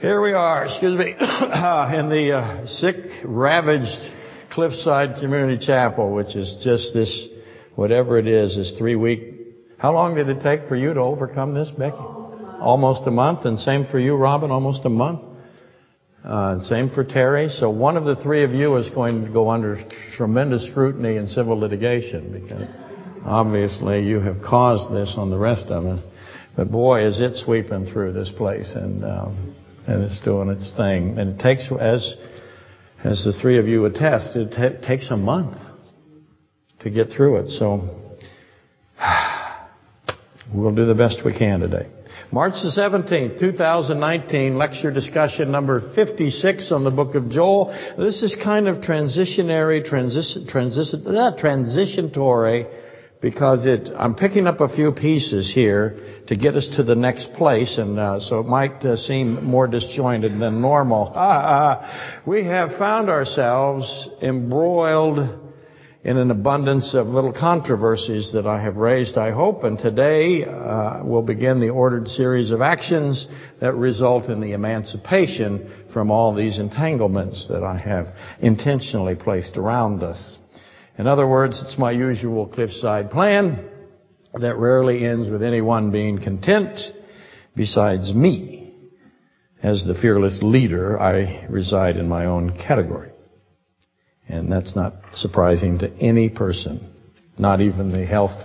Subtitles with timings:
[0.00, 1.16] Here we are, excuse me, in
[2.08, 4.00] the uh, sick, ravaged
[4.50, 7.28] Cliffside Community Chapel, which is just this,
[7.74, 9.34] whatever it is, this three week.
[9.76, 11.98] How long did it take for you to overcome this, Becky?
[11.98, 13.44] Almost a month.
[13.44, 15.20] And same for you, Robin, almost a month.
[16.24, 17.50] Uh, same for Terry.
[17.50, 19.86] So one of the three of you is going to go under
[20.16, 22.66] tremendous scrutiny in civil litigation because
[23.26, 26.02] obviously you have caused this on the rest of us.
[26.56, 29.56] But boy, is it sweeping through this place and um,
[29.86, 31.18] and it's doing its thing.
[31.18, 32.16] And it takes, as
[33.02, 35.56] as the three of you attest, it t- takes a month
[36.80, 37.48] to get through it.
[37.48, 37.88] So
[40.54, 41.88] we'll do the best we can today.
[42.32, 47.74] March the 17th, 2019, lecture discussion number 56 on the book of Joel.
[47.98, 52.66] This is kind of transitionary, transition, transition, uh, transitionatory,
[53.20, 57.34] because it, I'm picking up a few pieces here to get us to the next
[57.34, 61.10] place, and uh, so it might uh, seem more disjointed than normal.
[62.26, 65.38] we have found ourselves embroiled
[66.02, 71.04] in an abundance of little controversies that I have raised, I hope, and today uh,
[71.04, 73.28] we'll begin the ordered series of actions
[73.60, 80.02] that result in the emancipation from all these entanglements that I have intentionally placed around
[80.02, 80.38] us.
[80.98, 83.66] In other words, it's my usual cliffside plan
[84.34, 86.78] that rarely ends with anyone being content
[87.56, 88.74] besides me.
[89.62, 93.10] As the fearless leader, I reside in my own category.
[94.28, 96.92] And that's not surprising to any person,
[97.36, 98.38] not even the health,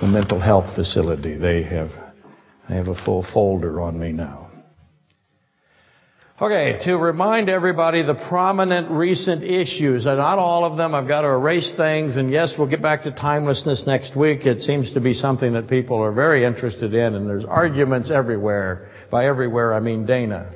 [0.00, 1.36] the mental health facility.
[1.36, 1.90] They have,
[2.68, 4.45] they have a full folder on me now.
[6.38, 11.22] Okay, to remind everybody the prominent recent issues, and not all of them, I've got
[11.22, 14.44] to erase things, and yes, we'll get back to timelessness next week.
[14.44, 18.90] It seems to be something that people are very interested in, and there's arguments everywhere.
[19.10, 20.52] By everywhere, I mean Dana.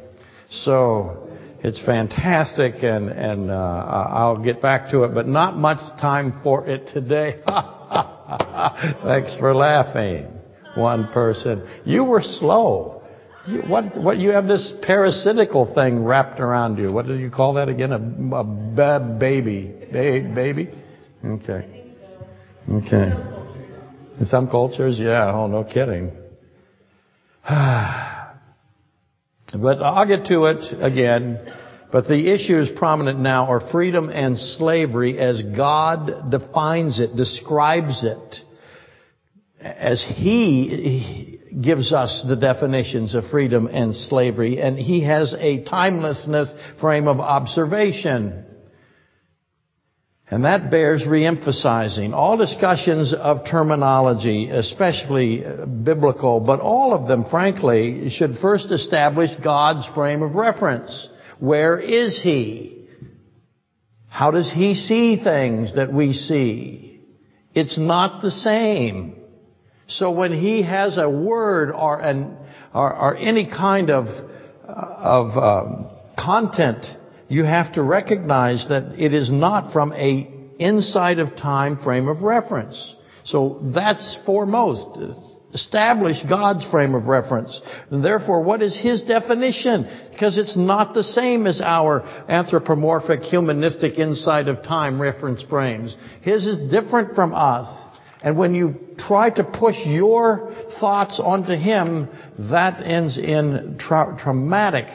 [0.51, 1.31] So,
[1.65, 6.69] it's fantastic, and and uh, I'll get back to it, but not much time for
[6.69, 7.41] it today.
[9.03, 10.27] Thanks for laughing.
[10.75, 11.67] One person.
[11.87, 13.00] You were slow.
[13.47, 16.93] You, what what you have this parasitical thing wrapped around you?
[16.93, 17.93] What do you call that again?
[17.93, 20.71] A, a baby, ba- baby.
[21.25, 21.85] Okay.
[22.71, 23.13] Okay.
[24.21, 25.33] In some cultures, yeah.
[25.33, 26.13] Oh, no kidding.
[29.53, 31.41] But I'll get to it again.
[31.91, 38.37] But the issues prominent now are freedom and slavery as God defines it, describes it,
[39.61, 46.55] as He gives us the definitions of freedom and slavery, and He has a timelessness
[46.81, 48.45] frame of observation.
[50.31, 52.13] And that bears reemphasizing.
[52.13, 59.31] All discussions of terminology, especially uh, biblical, but all of them, frankly, should first establish
[59.43, 61.09] God's frame of reference.
[61.41, 62.87] Where is He?
[64.09, 67.01] How does He see things that we see?
[67.53, 69.20] It's not the same.
[69.91, 72.37] So when He has a word or an
[72.73, 74.07] or, or any kind of
[74.67, 76.87] of um, content
[77.31, 80.29] you have to recognize that it is not from a
[80.59, 82.97] inside of time frame of reference.
[83.23, 84.99] So that's foremost.
[85.55, 87.61] Establish God's frame of reference.
[87.91, 89.89] And therefore, what is His definition?
[90.11, 95.97] Because it's not the same as our anthropomorphic, humanistic inside of time reference frames.
[96.23, 97.69] His is different from us.
[98.23, 102.09] And when you try to push your thoughts onto Him,
[102.39, 104.89] that ends in tra- traumatic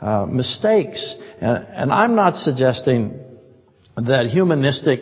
[0.00, 1.14] uh, mistakes.
[1.40, 3.18] And, and, I'm not suggesting
[3.96, 5.00] that humanistic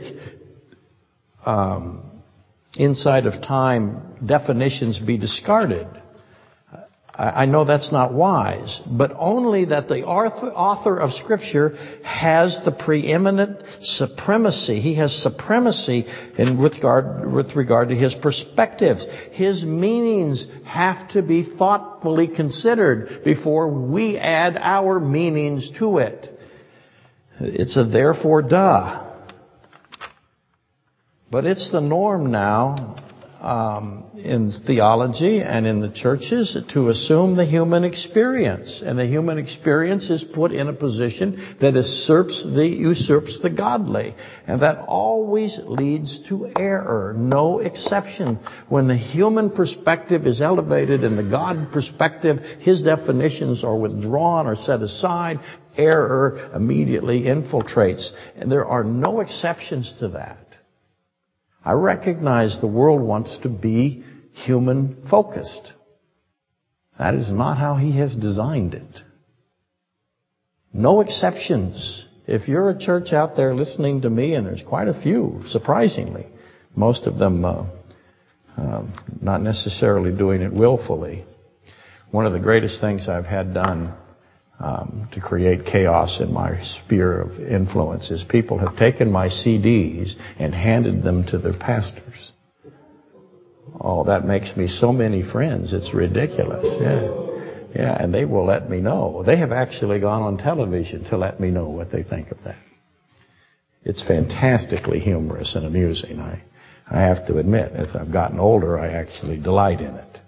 [1.45, 2.23] um,
[2.77, 5.89] inside of time definitions be discarded.
[7.17, 13.63] I know that's not wise, but only that the author of Scripture has the preeminent
[13.83, 14.81] supremacy.
[14.81, 19.07] He has supremacy in with regard, with regard to his perspectives.
[19.31, 26.37] His meanings have to be thoughtfully considered before we add our meanings to it.
[27.39, 29.13] It's a therefore duh.
[31.31, 33.04] But it's the norm now
[33.45, 39.37] um, in theology and in the churches to assume the human experience, and the human
[39.37, 44.15] experience is put in a position that usurps the usurps the godly,
[44.47, 47.15] and that always leads to error.
[47.17, 48.39] No exception.
[48.71, 54.57] When the human perspective is elevated and the God perspective, His definitions are withdrawn or
[54.57, 55.39] set aside.
[55.77, 60.39] Error immediately infiltrates, and there are no exceptions to that.
[61.65, 65.73] I recognize the world wants to be human focused.
[66.99, 69.01] That is not how He has designed it.
[70.73, 72.07] No exceptions.
[72.27, 76.27] If you're a church out there listening to me, and there's quite a few, surprisingly,
[76.77, 77.67] most of them uh,
[78.57, 78.85] uh,
[79.21, 81.25] not necessarily doing it willfully.
[82.11, 83.95] One of the greatest things I've had done
[84.61, 90.15] um, to create chaos in my sphere of influence is people have taken my CDs
[90.39, 92.33] and handed them to their pastors.
[93.81, 95.73] Oh, that makes me so many friends.
[95.73, 96.65] It's ridiculous.
[96.81, 97.25] Yeah.
[97.75, 99.25] Yeah, and they will let me know.
[99.27, 102.57] They have actually gone on television to let me know what they think of that.
[103.83, 106.21] It's fantastically humorous and amusing.
[106.21, 106.45] I,
[106.89, 110.21] I have to admit, as I've gotten older, I actually delight in it.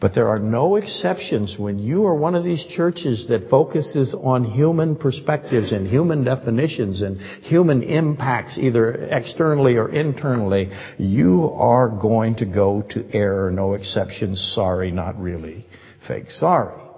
[0.00, 4.44] But there are no exceptions when you are one of these churches that focuses on
[4.44, 10.70] human perspectives and human definitions and human impacts, either externally or internally.
[10.96, 15.66] You are going to go to error, no exceptions, sorry, not really,
[16.08, 16.89] fake sorry.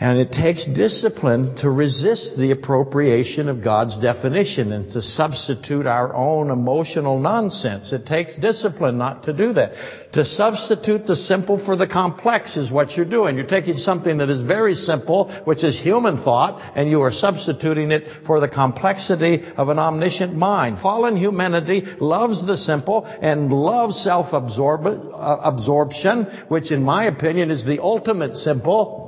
[0.00, 6.14] And it takes discipline to resist the appropriation of God's definition and to substitute our
[6.14, 7.92] own emotional nonsense.
[7.92, 9.72] It takes discipline not to do that.
[10.12, 13.34] To substitute the simple for the complex is what you're doing.
[13.34, 17.90] You're taking something that is very simple, which is human thought, and you are substituting
[17.90, 20.78] it for the complexity of an omniscient mind.
[20.78, 27.82] Fallen humanity loves the simple and loves self-absorption, uh, which in my opinion is the
[27.82, 29.07] ultimate simple.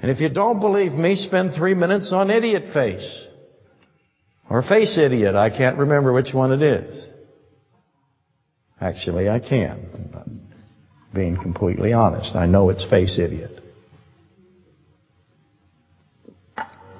[0.00, 3.26] And if you don't believe me, spend three minutes on idiot face.
[4.48, 5.34] Or face idiot.
[5.34, 7.08] I can't remember which one it is.
[8.80, 10.42] Actually, I can.
[11.14, 12.36] being completely honest.
[12.36, 13.62] I know it's face idiot.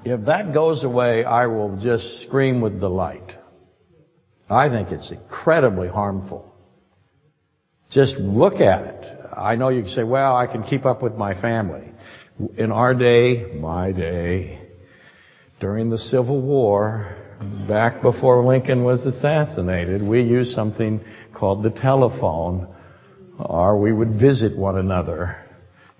[0.04, 3.32] If that goes away, I will just scream with delight.
[4.48, 6.54] I think it's incredibly harmful.
[7.90, 9.16] Just look at it.
[9.36, 11.90] I know you can say, well, I can keep up with my family.
[12.38, 14.60] In our day, my day,
[15.58, 17.16] during the Civil War,
[17.66, 21.00] back before Lincoln was assassinated, we used something
[21.34, 22.68] called the telephone,
[23.38, 25.36] or we would visit one another.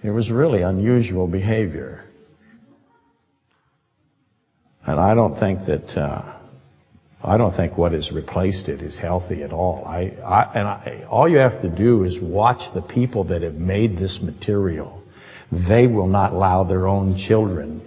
[0.03, 2.05] It was really unusual behavior.
[4.87, 6.39] And I don't think that, uh,
[7.25, 9.85] I don't think what has replaced it is healthy at all.
[9.87, 13.55] I, I and I, all you have to do is watch the people that have
[13.55, 14.96] made this material
[15.51, 17.83] they will not allow their own children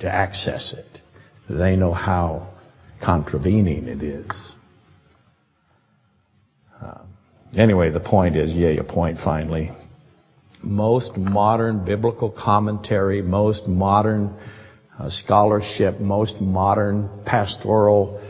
[0.00, 1.00] to access it.
[1.48, 2.54] They know how
[3.02, 4.56] contravening it is.
[6.80, 7.02] Uh,
[7.56, 9.70] anyway, the point is, yeah, a point finally.
[10.62, 14.34] Most modern biblical commentary, most modern
[14.98, 18.20] uh, scholarship, most modern pastoral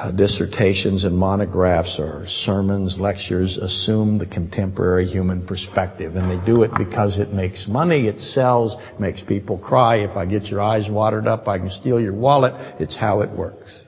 [0.00, 6.16] uh, dissertations and monographs or sermons, lectures assume the contemporary human perspective.
[6.16, 9.96] And they do it because it makes money, it sells, makes people cry.
[9.96, 12.54] If I get your eyes watered up, I can steal your wallet.
[12.80, 13.84] It's how it works.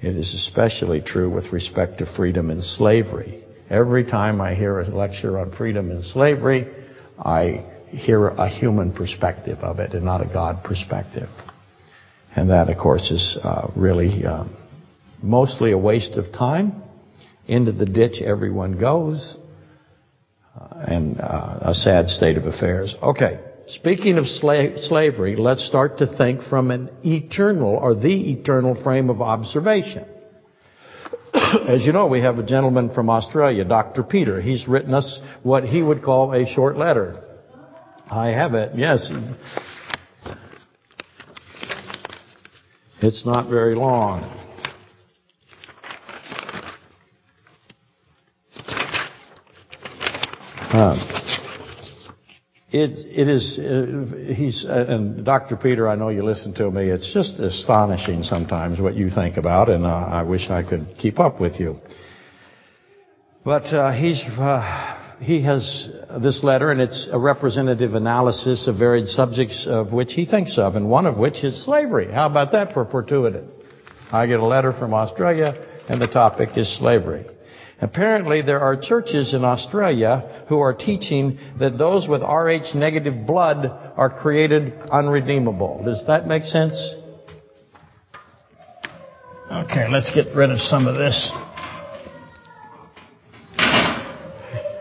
[0.00, 3.44] It is especially true with respect to freedom and slavery.
[3.70, 6.66] Every time I hear a lecture on freedom and slavery,
[7.16, 11.28] I hear a human perspective of it and not a God perspective.
[12.38, 14.44] And that, of course, is uh, really uh,
[15.20, 16.84] mostly a waste of time.
[17.48, 19.36] Into the ditch everyone goes.
[20.56, 22.94] Uh, and uh, a sad state of affairs.
[23.02, 23.40] Okay.
[23.66, 29.10] Speaking of sla- slavery, let's start to think from an eternal or the eternal frame
[29.10, 30.06] of observation.
[31.34, 34.04] As you know, we have a gentleman from Australia, Dr.
[34.04, 34.40] Peter.
[34.40, 37.20] He's written us what he would call a short letter.
[38.08, 39.10] I have it, yes.
[43.00, 44.24] It's not very long.
[50.72, 50.98] Um,
[52.70, 55.56] it, it is, uh, he's, uh, and Dr.
[55.56, 56.90] Peter, I know you listen to me.
[56.90, 61.18] It's just astonishing sometimes what you think about, and uh, I wish I could keep
[61.18, 61.76] up with you.
[63.44, 65.90] But uh, he's uh, he has
[66.22, 70.76] this letter, and it's a representative analysis of varied subjects of which he thinks of,
[70.76, 72.12] and one of which is slavery.
[72.12, 73.50] How about that for fortuitous?
[74.12, 75.54] I get a letter from Australia,
[75.88, 77.26] and the topic is slavery.
[77.80, 83.66] Apparently, there are churches in Australia who are teaching that those with Rh negative blood
[83.96, 85.82] are created unredeemable.
[85.84, 86.94] Does that make sense?
[89.50, 91.32] Okay, let's get rid of some of this.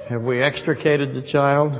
[0.09, 1.73] Have we extricated the child?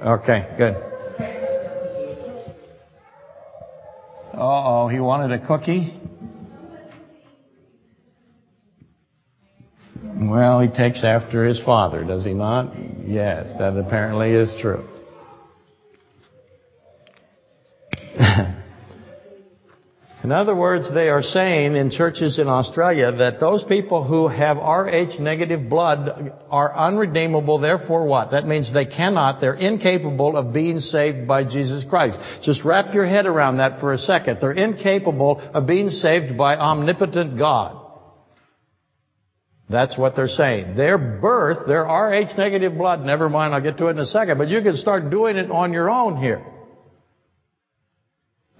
[0.00, 0.74] Okay, good.
[4.34, 6.00] oh, he wanted a cookie?
[10.02, 12.72] Well, he takes after his father, does he not?
[13.06, 14.88] Yes, that apparently is true.
[20.24, 24.56] In other words, they are saying in churches in Australia that those people who have
[24.56, 28.30] Rh negative blood are unredeemable, therefore what?
[28.30, 32.20] That means they cannot, they're incapable of being saved by Jesus Christ.
[32.44, 34.38] Just wrap your head around that for a second.
[34.40, 37.78] They're incapable of being saved by omnipotent God.
[39.68, 40.76] That's what they're saying.
[40.76, 44.38] Their birth, their Rh negative blood, never mind, I'll get to it in a second,
[44.38, 46.46] but you can start doing it on your own here.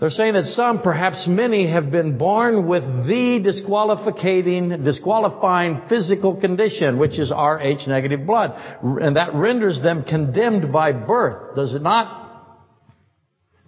[0.02, 6.98] They're saying that some, perhaps many, have been born with the disqualifying, disqualifying physical condition,
[6.98, 8.80] which is Rh negative blood.
[8.82, 12.58] And that renders them condemned by birth, does it not?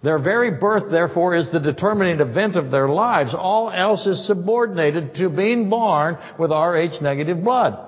[0.03, 3.33] Their very birth, therefore, is the determining event of their lives.
[3.33, 7.79] All else is subordinated to being born with Rh negative blood.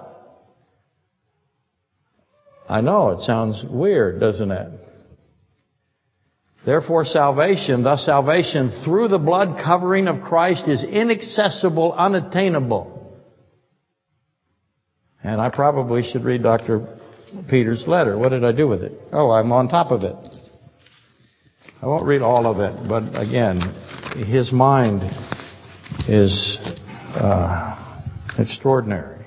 [2.69, 4.86] I know, it sounds weird, doesn't it?
[6.67, 13.17] Therefore salvation, thus salvation through the blood covering of Christ is inaccessible, unattainable.
[15.23, 16.99] And I probably should read Dr.
[17.49, 18.17] Peter's letter.
[18.17, 18.91] What did I do with it?
[19.13, 20.17] Oh, I'm on top of it.
[21.81, 23.61] I won't read all of it, but again,
[24.25, 25.03] his mind
[26.09, 26.57] is
[27.15, 28.03] uh,
[28.37, 29.25] extraordinary.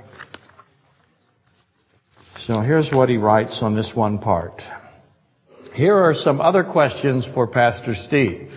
[2.36, 4.60] So here's what he writes on this one part.
[5.74, 8.50] Here are some other questions for Pastor Steve.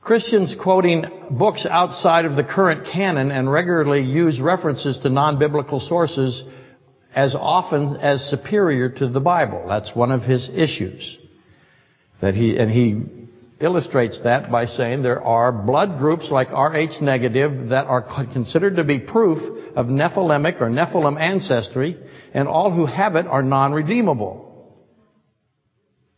[0.00, 6.44] Christians quoting books outside of the current canon and regularly use references to non-biblical sources
[7.14, 9.66] as often as superior to the Bible.
[9.68, 11.18] That's one of his issues.
[12.22, 13.02] That he, and he
[13.60, 18.84] illustrates that by saying there are blood groups like Rh negative that are considered to
[18.84, 21.98] be proof of Nephilimic or Nephilim ancestry,
[22.32, 24.51] and all who have it are non-redeemable.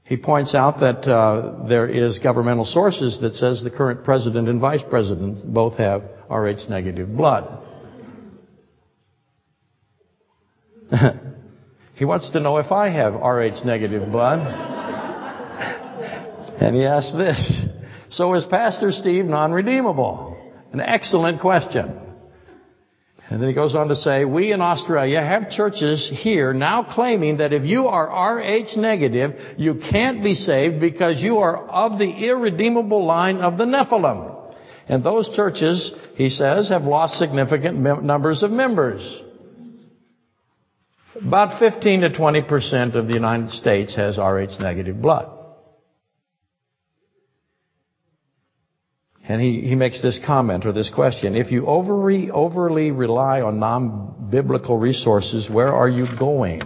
[0.05, 4.61] He points out that uh, there is governmental sources that says the current president and
[4.61, 7.63] vice president both have Rh negative blood.
[11.95, 14.41] he wants to know if I have Rh negative blood.
[16.61, 17.63] and he asks this.
[18.11, 20.53] So is Pastor Steve non-redeemable?
[20.73, 22.04] An excellent question.
[23.31, 27.39] And then he goes on to say, we in Australia have churches here now claiming
[27.39, 32.11] that if you are Rh negative, you can't be saved because you are of the
[32.11, 34.53] irredeemable line of the Nephilim.
[34.89, 39.23] And those churches, he says, have lost significant numbers of members.
[41.17, 45.44] About 15 to 20 percent of the United States has Rh negative blood.
[49.27, 51.35] And he, he makes this comment or this question.
[51.35, 56.61] If you overly, overly rely on non-biblical resources, where are you going?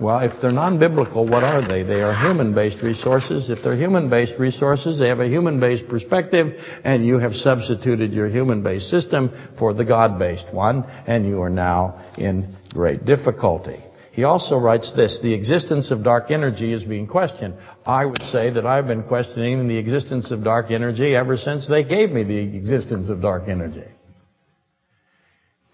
[0.00, 1.84] Well, if they're non-biblical, what are they?
[1.84, 3.50] They are human-based resources.
[3.50, 8.88] If they're human-based resources, they have a human-based perspective, and you have substituted your human-based
[8.88, 13.80] system for the God-based one, and you are now in great difficulty.
[14.12, 17.54] He also writes this, the existence of dark energy is being questioned.
[17.86, 21.82] I would say that I've been questioning the existence of dark energy ever since they
[21.82, 23.86] gave me the existence of dark energy.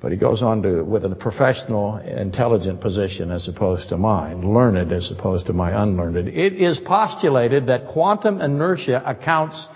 [0.00, 4.92] But he goes on to, with a professional, intelligent position as opposed to mine, learned
[4.92, 6.28] as opposed to my unlearned.
[6.28, 9.66] It is postulated that quantum inertia accounts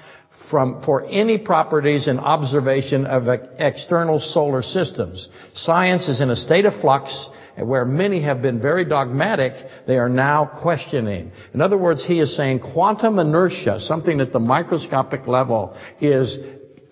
[0.48, 3.26] from, for any properties and observation of
[3.58, 5.28] external solar systems.
[5.54, 9.54] Science is in a state of flux where many have been very dogmatic,
[9.86, 11.32] they are now questioning.
[11.52, 16.38] In other words, he is saying quantum inertia, something at the microscopic level, is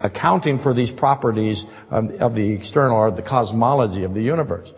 [0.00, 4.70] accounting for these properties of the external or the cosmology of the universe.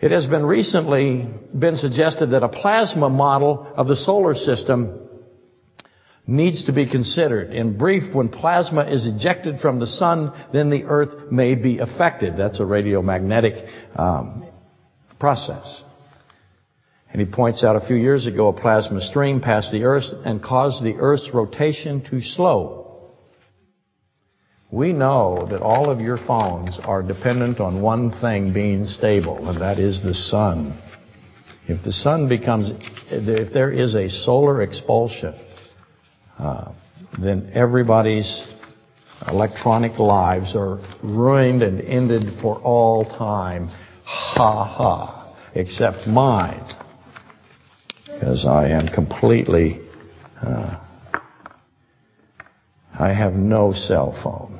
[0.00, 5.08] It has been recently been suggested that a plasma model of the solar system
[6.26, 7.52] needs to be considered.
[7.52, 12.36] In brief, when plasma is ejected from the sun, then the earth may be affected.
[12.36, 14.49] That's a radiomagnetic um,
[15.20, 15.84] process.
[17.12, 20.42] And he points out a few years ago a plasma stream passed the earth and
[20.42, 23.10] caused the earth's rotation to slow.
[24.72, 29.60] We know that all of your phones are dependent on one thing being stable, and
[29.60, 30.80] that is the sun.
[31.66, 32.70] If the sun becomes,
[33.10, 35.34] if there is a solar expulsion,
[36.38, 36.72] uh,
[37.20, 38.44] then everybody's
[39.26, 43.70] electronic lives are ruined and ended for all time
[44.10, 46.64] ha ha, except mine.
[48.06, 49.80] Because I am completely,
[50.42, 50.80] uh,
[52.98, 54.58] I have no cell phone.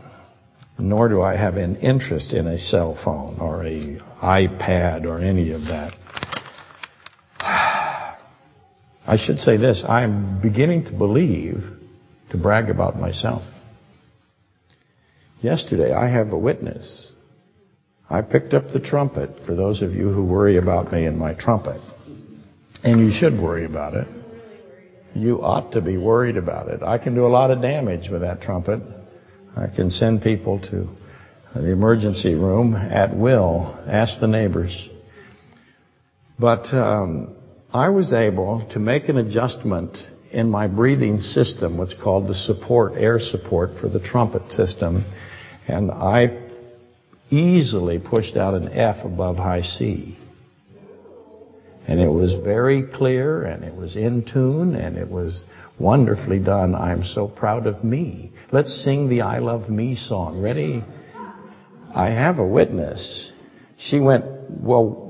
[0.78, 5.52] nor do I have an interest in a cell phone or a iPad or any
[5.52, 5.92] of that.
[9.06, 11.62] I should say this, I'm beginning to believe,
[12.30, 13.42] to brag about myself.
[15.42, 17.12] Yesterday, I have a witness.
[18.10, 21.32] I picked up the trumpet for those of you who worry about me and my
[21.34, 21.80] trumpet.
[22.82, 24.08] And you should worry about it.
[25.14, 26.82] You ought to be worried about it.
[26.82, 28.80] I can do a lot of damage with that trumpet.
[29.56, 30.88] I can send people to
[31.54, 33.80] the emergency room at will.
[33.86, 34.88] Ask the neighbors.
[36.38, 37.36] But um,
[37.72, 39.96] I was able to make an adjustment
[40.32, 45.04] in my breathing system, what's called the support, air support for the trumpet system,
[45.68, 46.49] and I
[47.30, 50.18] easily pushed out an F above high C.
[51.86, 55.44] And it was very clear and it was in tune and it was
[55.78, 56.74] wonderfully done.
[56.74, 58.32] I'm so proud of me.
[58.52, 60.40] Let's sing the I Love Me song.
[60.40, 60.84] Ready?
[61.92, 63.32] I have a witness.
[63.76, 65.08] She went, well,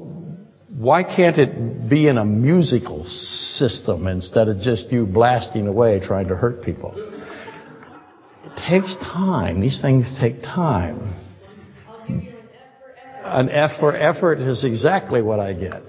[0.69, 6.29] why can't it be in a musical system instead of just you blasting away trying
[6.29, 6.95] to hurt people?
[8.45, 9.61] It takes time.
[9.61, 11.20] These things take time.
[13.23, 15.83] An F for effort is exactly what I get.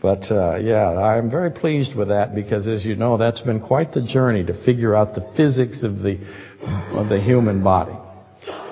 [0.00, 3.92] But uh, yeah, I'm very pleased with that because, as you know, that's been quite
[3.92, 6.18] the journey to figure out the physics of the
[6.92, 7.96] of the human body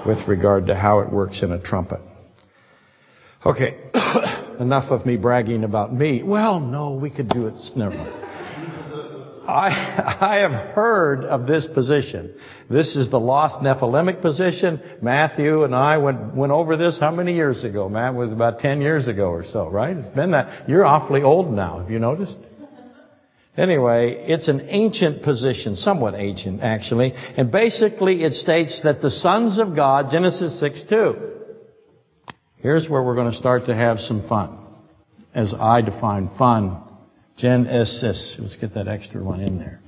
[0.06, 2.00] with regard to how it works in a trumpet.
[3.44, 3.76] Okay,
[4.60, 6.22] enough of me bragging about me.
[6.22, 7.54] Well, no, we could do it.
[7.76, 8.27] Never mind.
[9.48, 12.34] I, I have heard of this position.
[12.68, 14.78] This is the lost Nephilimic position.
[15.00, 17.88] Matthew and I went, went over this how many years ago?
[17.88, 19.96] Matt was about 10 years ago or so, right?
[19.96, 20.68] It's been that.
[20.68, 21.80] You're awfully old now.
[21.80, 22.36] Have you noticed?
[23.56, 29.58] Anyway, it's an ancient position, somewhat ancient actually, and basically it states that the sons
[29.58, 31.16] of God, Genesis 6 2.
[32.58, 34.58] Here's where we're going to start to have some fun.
[35.34, 36.87] As I define fun
[37.38, 38.36] Genesis.
[38.38, 39.80] Let's get that extra one in there.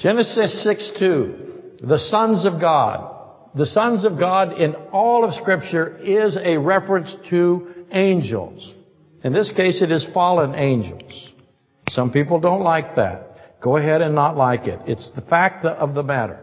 [0.00, 1.52] Genesis 6 2.
[1.82, 3.10] The sons of God.
[3.54, 8.74] The sons of God in all of Scripture is a reference to angels.
[9.22, 11.32] In this case, it is fallen angels.
[11.90, 13.60] Some people don't like that.
[13.62, 14.80] Go ahead and not like it.
[14.86, 16.40] It's the fact of the matter.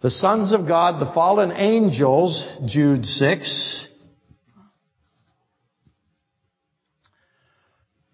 [0.00, 3.87] The sons of God, the fallen angels, Jude 6,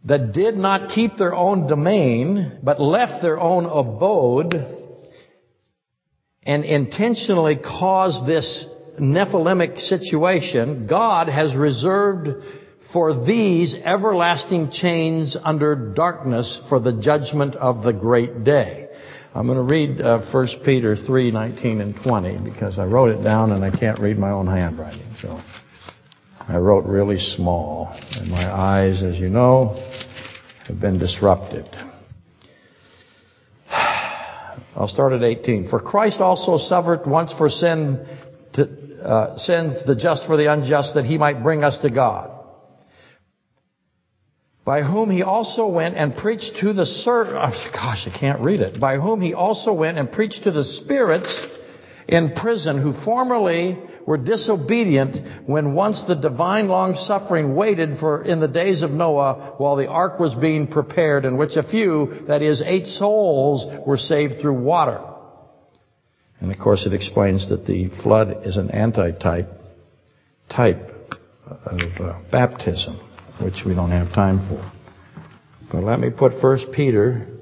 [0.04, 4.54] that did not keep their own domain, but left their own abode
[6.46, 8.68] and intentionally caused this
[9.00, 12.44] Nephilimic situation, God has reserved
[12.92, 18.88] for these everlasting chains under darkness for the judgment of the great day.
[19.34, 23.24] I'm going to read uh, 1 Peter 3, 19 and 20 because I wrote it
[23.24, 25.16] down and I can't read my own handwriting.
[25.20, 25.40] So
[26.46, 29.76] I wrote really small and my eyes, as you know,
[30.66, 31.66] have been disrupted.
[33.70, 35.70] I'll start at 18.
[35.70, 38.06] For Christ also suffered once for sin,
[38.54, 42.30] to, uh, sins the just for the unjust, that he might bring us to God.
[44.66, 48.60] By whom he also went and preached to the ser- oh, gosh, I can't read
[48.60, 48.78] it.
[48.78, 51.40] By whom he also went and preached to the spirits
[52.06, 58.40] in prison who formerly were disobedient when once the divine long suffering waited for in
[58.40, 62.42] the days of Noah while the ark was being prepared in which a few, that
[62.42, 65.00] is eight souls, were saved through water.
[66.40, 69.48] And of course it explains that the flood is an antitype
[70.50, 70.90] type
[71.46, 72.96] of uh, baptism,
[73.42, 74.72] which we don't have time for.
[75.72, 77.33] But let me put First Peter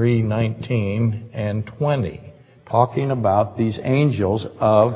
[0.00, 2.32] 3, 19 and 20,
[2.66, 4.94] talking about these angels of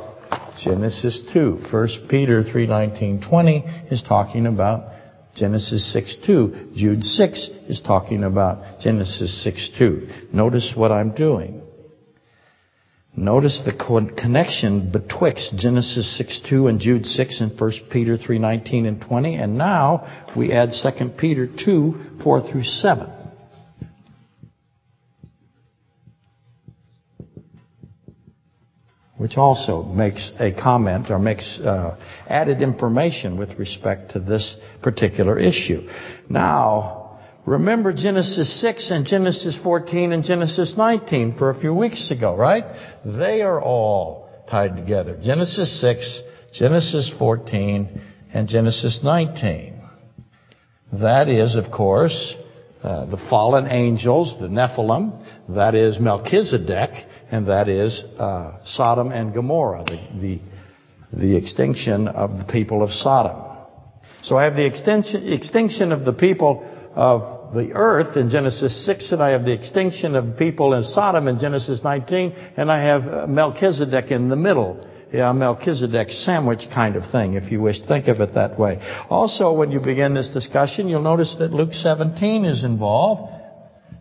[0.64, 1.59] Genesis 2.
[1.71, 3.59] 1 Peter 3, 19, 20
[3.90, 4.90] is talking about
[5.35, 6.71] Genesis 6, 2.
[6.75, 10.09] Jude 6 is talking about Genesis 6, 2.
[10.33, 11.61] Notice what I'm doing.
[13.14, 13.75] Notice the
[14.17, 20.05] connection betwixt Genesis 6:2 and Jude 6 and 1 Peter 3:19 and 20 and now
[20.35, 23.13] we add 2 Peter 2 4 through 7.
[29.16, 31.96] Which also makes a comment or makes uh,
[32.29, 35.88] added information with respect to this particular issue.
[36.29, 42.35] Now, remember Genesis 6 and Genesis 14 and Genesis 19 for a few weeks ago,
[42.37, 42.64] right?
[43.05, 45.18] They are all tied together.
[45.22, 46.22] Genesis 6,
[46.53, 49.81] Genesis 14, and Genesis 19.
[50.94, 52.35] That is, of course,
[52.83, 55.24] uh, the fallen angels, the Nephilim,
[55.55, 56.90] that is Melchizedek,
[57.35, 60.40] and that is uh, Sodom and Gomorrah, the, the,
[61.12, 63.42] the extinction of the people of Sodom.
[64.23, 66.62] So I have the extinction, extinction of the people
[66.94, 71.27] of the earth in Genesis 6, and I have the extinction of people in Sodom
[71.27, 76.97] in Genesis 19, and I have uh, Melchizedek in the middle yeah, Melchizedek sandwich kind
[76.97, 77.81] of thing, if you wish.
[77.87, 78.81] Think of it that way.
[79.09, 83.43] Also, when you begin this discussion, you'll notice that Luke 17 is involved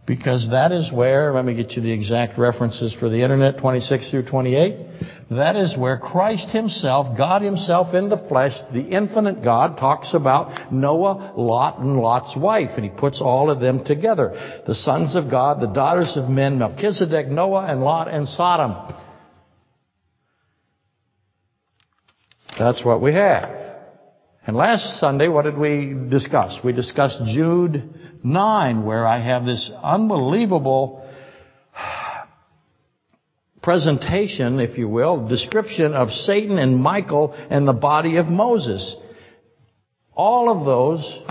[0.05, 4.11] because that is where, let me get you the exact references for the internet, 26
[4.11, 4.85] through 28.
[5.31, 10.73] That is where Christ himself, God himself in the flesh, the infinite God, talks about
[10.73, 14.63] Noah, Lot, and Lot's wife, and he puts all of them together.
[14.67, 18.93] The sons of God, the daughters of men, Melchizedek, Noah, and Lot, and Sodom.
[22.59, 23.63] That's what we have.
[24.45, 26.59] And last Sunday, what did we discuss?
[26.61, 31.07] We discussed Jude 9, where I have this unbelievable
[33.61, 38.95] presentation, if you will, description of Satan and Michael and the body of Moses.
[40.13, 41.23] All of those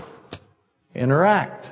[0.94, 1.66] interact.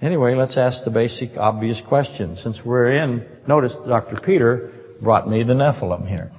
[0.00, 2.36] Anyway, let's ask the basic, obvious question.
[2.36, 4.20] Since we're in, notice Dr.
[4.24, 4.72] Peter
[5.02, 6.30] brought me the Nephilim here.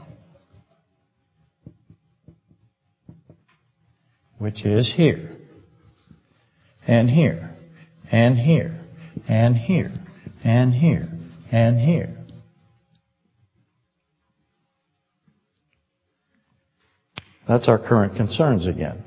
[4.40, 5.30] Which is here.
[6.88, 7.52] And here.
[8.12, 8.80] And here.
[9.28, 9.94] And here.
[10.44, 11.10] And here.
[11.52, 12.16] And here.
[17.48, 19.04] That's our current concerns again.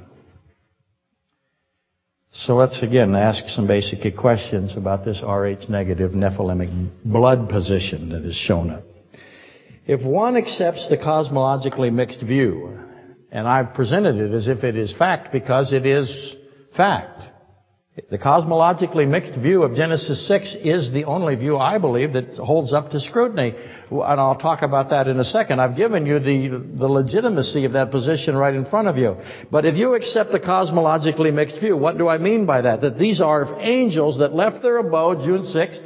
[2.33, 8.25] So let's again ask some basic questions about this Rh negative Nephilimic blood position that
[8.25, 8.83] is shown up.
[9.87, 12.79] If one accepts the cosmologically mixed view,
[13.33, 16.37] and I've presented it as if it is fact because it is
[16.77, 17.23] fact,
[18.11, 22.73] the cosmologically mixed view of Genesis 6 is the only view I believe that holds
[22.73, 23.55] up to scrutiny.
[23.91, 25.61] And I'll talk about that in a second.
[25.61, 29.17] I've given you the, the legitimacy of that position right in front of you.
[29.51, 32.81] But if you accept the cosmologically mixed view, what do I mean by that?
[32.81, 35.81] That these are angels that left their abode Jude 6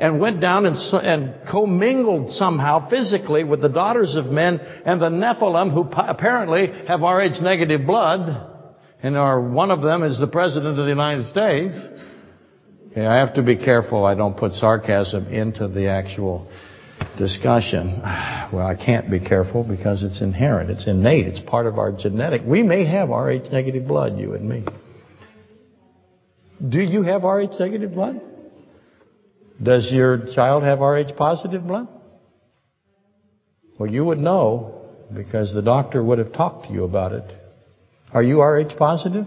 [0.00, 5.10] and went down and, and commingled somehow physically with the daughters of men and the
[5.10, 8.50] Nephilim who apparently have Rh negative blood
[9.02, 11.76] and our, one of them is the President of the United States.
[12.90, 16.50] Okay, I have to be careful I don't put sarcasm into the actual
[17.18, 18.02] discussion.
[18.50, 20.70] Well, I can't be careful because it's inherent.
[20.70, 21.28] It's innate.
[21.28, 22.42] It's part of our genetic.
[22.44, 24.64] We may have Rh negative blood, you and me.
[26.68, 28.20] Do you have Rh negative blood?
[29.62, 31.88] Does your child have Rh positive blood?
[33.78, 34.80] Well, you would know
[35.14, 37.24] because the doctor would have talked to you about it.
[38.12, 39.26] Are you Rh positive?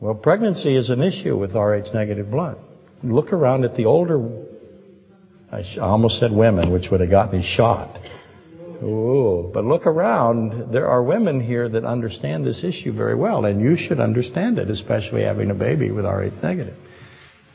[0.00, 2.58] Well, pregnancy is an issue with Rh negative blood.
[3.02, 4.44] Look around at the older,
[5.52, 7.98] I almost said women, which would have got me shot.
[8.82, 10.72] Ooh, but look around.
[10.72, 14.68] There are women here that understand this issue very well, and you should understand it,
[14.68, 16.76] especially having a baby with Rh negative.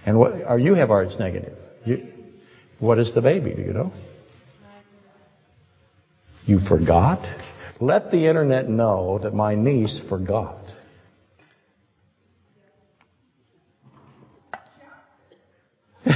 [0.06, 1.58] And what are you have Rh negative?
[1.86, 2.08] You,
[2.80, 3.54] what is the baby?
[3.54, 3.92] Do you know?
[6.46, 7.24] You forgot?
[7.80, 10.60] Let the internet know that my niece forgot.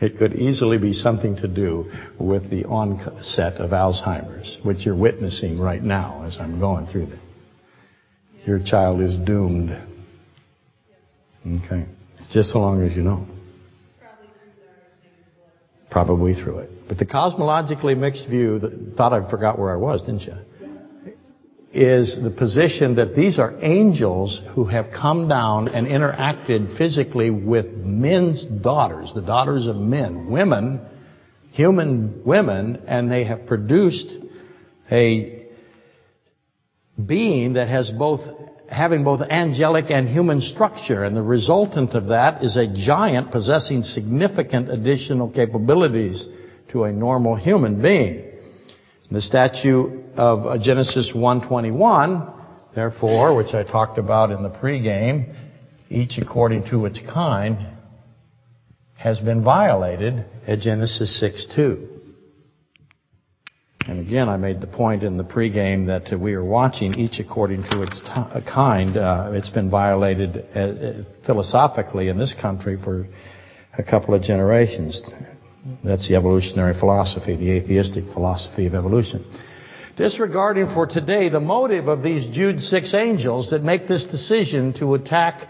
[0.00, 5.58] it could easily be something to do with the onset of Alzheimer's, which you're witnessing
[5.58, 7.20] right now as I'm going through this.
[8.46, 9.70] Your child is doomed.
[11.46, 11.86] Okay.
[12.18, 13.26] It's just so long as you know.
[15.90, 16.70] Probably through it.
[16.88, 20.34] But the cosmologically mixed view, that, thought I forgot where I was, didn't you?
[21.72, 27.66] Is the position that these are angels who have come down and interacted physically with
[27.66, 30.80] men's daughters, the daughters of men, women,
[31.50, 34.06] human women, and they have produced
[34.90, 35.46] a
[37.04, 38.20] being that has both
[38.68, 43.82] having both angelic and human structure, and the resultant of that is a giant possessing
[43.82, 46.26] significant additional capabilities
[46.70, 48.30] to a normal human being.
[49.10, 52.32] The statute of uh, Genesis 1:21,
[52.74, 55.34] therefore, which I talked about in the pregame,
[55.90, 57.66] each according to its kind,
[58.96, 61.93] has been violated at Genesis 6:2.
[63.86, 67.64] And again, I made the point in the pregame that we are watching each according
[67.64, 68.96] to its t- uh, kind.
[68.96, 73.06] Uh, it's been violated uh, uh, philosophically in this country for
[73.76, 75.02] a couple of generations.
[75.82, 79.22] That's the evolutionary philosophy, the atheistic philosophy of evolution.
[79.98, 84.94] Disregarding for today the motive of these Jude 6 angels that make this decision to
[84.94, 85.46] attack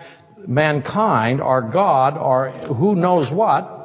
[0.47, 3.84] mankind or God or who knows what,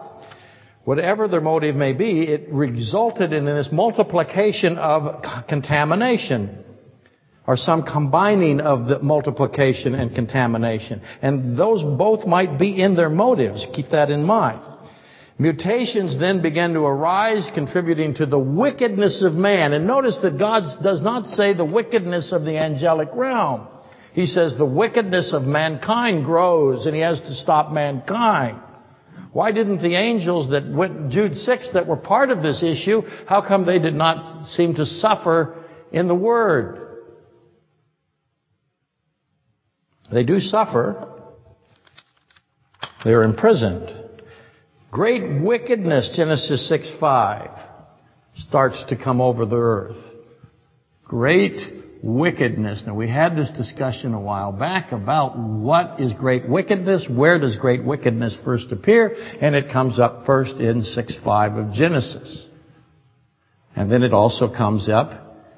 [0.89, 6.65] whatever their motive may be, it resulted in this multiplication of contamination
[7.45, 10.99] or some combining of the multiplication and contamination.
[11.21, 13.67] And those both might be in their motives.
[13.71, 14.61] Keep that in mind.
[15.37, 19.73] Mutations then began to arise, contributing to the wickedness of man.
[19.73, 23.67] And notice that God does not say the wickedness of the angelic realm.
[24.13, 28.63] He says the wickedness of mankind grows and he has to stop mankind.
[29.31, 33.41] Why didn't the angels that went, Jude 6, that were part of this issue, how
[33.47, 36.87] come they did not seem to suffer in the Word?
[40.11, 41.07] They do suffer.
[43.05, 43.95] They are imprisoned.
[44.91, 47.49] Great wickedness, Genesis 6 5,
[48.35, 50.03] starts to come over the earth.
[51.03, 52.83] Great wickedness.
[52.85, 57.57] Now we had this discussion a while back about what is great wickedness, where does
[57.57, 62.45] great wickedness first appear, and it comes up first in 6.5 of Genesis.
[63.75, 65.11] And then it also comes up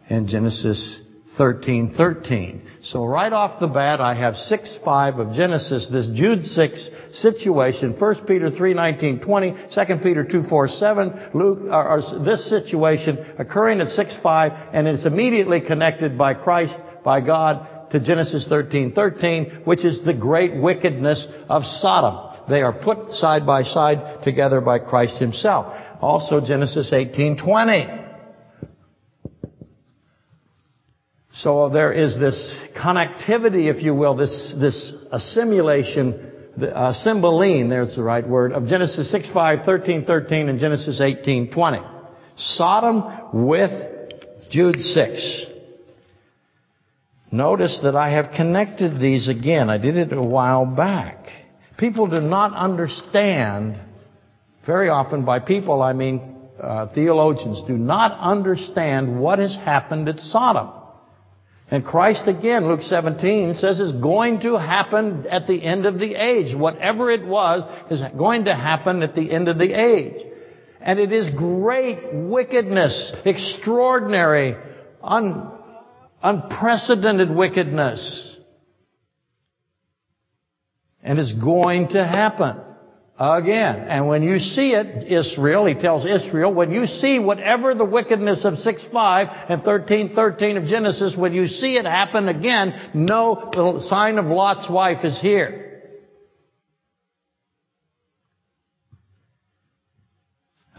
[0.10, 1.01] in Genesis
[1.38, 2.62] 13:13.
[2.84, 7.96] So right off the bat, I have 6, 5 of Genesis, this Jude 6 situation,
[7.98, 13.18] 1 Peter 3:19, 20, 2 Peter 2:4, 7, Luke, uh, uh, or, or this situation
[13.38, 19.66] occurring at 6, 5, and it's immediately connected by Christ, by God, to Genesis 13:13,
[19.66, 22.32] which is the great wickedness of Sodom.
[22.50, 25.74] They are put side by side together by Christ Himself.
[26.02, 28.11] Also Genesis 18:20.
[31.34, 38.04] So there is this connectivity, if you will, this, this assimilation, uh, symboline, there's the
[38.04, 41.80] right word, of Genesis 6, 5, 13, 13, and Genesis 18, 20.
[42.36, 43.72] Sodom with
[44.50, 45.46] Jude 6.
[47.32, 49.70] Notice that I have connected these again.
[49.70, 51.28] I did it a while back.
[51.78, 53.80] People do not understand,
[54.66, 60.20] very often by people I mean uh, theologians, do not understand what has happened at
[60.20, 60.81] Sodom.
[61.72, 66.16] And Christ again, Luke 17 says is going to happen at the end of the
[66.16, 66.54] age.
[66.54, 70.22] Whatever it was is going to happen at the end of the age.
[70.82, 74.58] And it is great wickedness, extraordinary,
[75.02, 75.50] un,
[76.22, 78.38] unprecedented wickedness.
[81.02, 82.60] And it's going to happen
[83.22, 83.86] again.
[83.88, 88.46] And when you see it, Israel, he tells Israel, when you see whatever the wickedness
[88.46, 94.18] of 6.5 and 13.13 of Genesis, when you see it happen again, know the sign
[94.18, 95.60] of Lot's wife is here.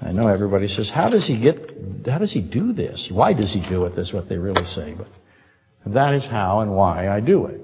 [0.01, 1.59] I know everybody says, how does he get,
[2.07, 3.09] how does he do this?
[3.13, 3.93] Why does he do it?
[3.95, 4.97] That's what they really say.
[4.99, 5.07] But
[5.95, 7.61] that is how and why I do it.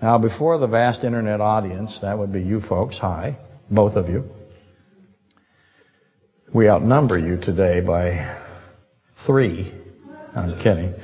[0.00, 3.38] Now, before the vast internet audience, that would be you folks, hi
[3.70, 4.24] both of you.
[6.54, 8.40] We outnumber you today by
[9.26, 9.72] three.
[10.34, 10.94] I'm kidding.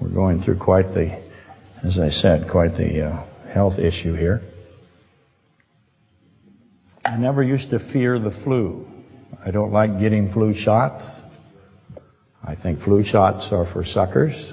[0.00, 1.22] We're going through quite the,
[1.84, 4.40] as I said, quite the uh, health issue here.
[7.04, 8.86] I never used to fear the flu.
[9.44, 11.20] I don't like getting flu shots.
[12.42, 14.52] I think flu shots are for suckers.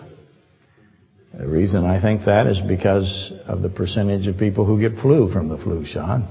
[1.38, 5.32] The reason I think that is because of the percentage of people who get flu
[5.32, 6.22] from the flu shot.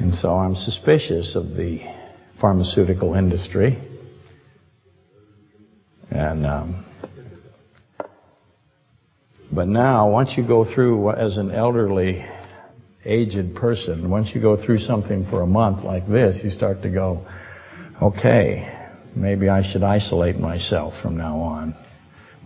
[0.00, 1.80] And so I'm suspicious of the
[2.40, 3.78] pharmaceutical industry.
[6.10, 6.86] And, um,
[9.52, 12.24] but now, once you go through as an elderly,
[13.04, 16.88] aged person, once you go through something for a month like this, you start to
[16.88, 17.26] go,
[18.00, 21.74] okay, maybe I should isolate myself from now on,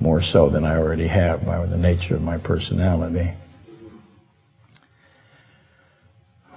[0.00, 3.32] more so than I already have by the nature of my personality.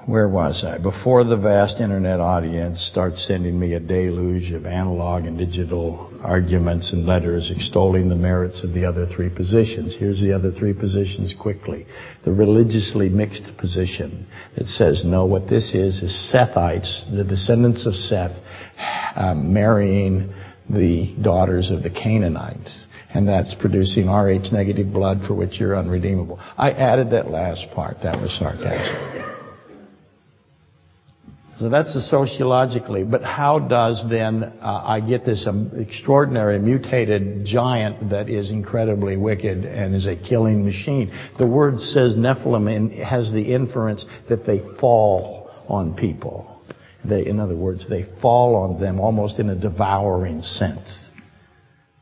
[0.08, 0.78] Where was I?
[0.78, 6.94] Before the vast internet audience starts sending me a deluge of analog and digital arguments
[6.94, 9.98] and letters extolling the merits of the other three positions.
[10.00, 11.86] Here's the other three positions quickly.
[12.24, 17.94] The religiously mixed position that says, no, what this is is Sethites, the descendants of
[17.94, 18.42] Seth,
[19.18, 20.34] um, marrying
[20.70, 22.88] the daughters of the Canaanites.
[23.14, 26.40] And that's producing Rh negative blood for which you're unredeemable.
[26.58, 27.98] I added that last part.
[28.04, 29.37] That was sarcasm.
[31.60, 33.04] So that's the sociologically.
[33.04, 39.18] But how does then uh, I get this um, extraordinary mutated giant that is incredibly
[39.18, 41.12] wicked and is a killing machine?
[41.40, 46.62] The word says Nephilim has the inference that they fall on people.
[47.04, 51.10] They, in other words, they fall on them almost in a devouring sense.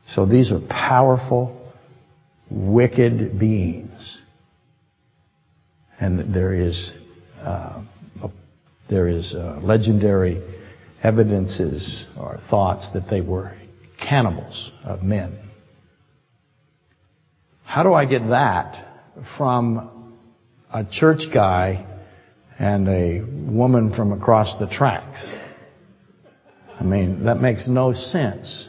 [0.06, 1.72] So these are powerful,
[2.50, 4.20] wicked beings.
[5.98, 6.92] And there is,
[7.40, 7.82] uh,
[8.88, 10.42] there is uh, legendary
[11.02, 13.56] evidences or thoughts that they were
[13.98, 15.38] cannibals of men.
[17.64, 19.04] How do I get that
[19.36, 20.14] from
[20.72, 21.86] a church guy
[22.58, 23.20] and a
[23.52, 25.34] woman from across the tracks?
[26.78, 28.68] I mean, that makes no sense.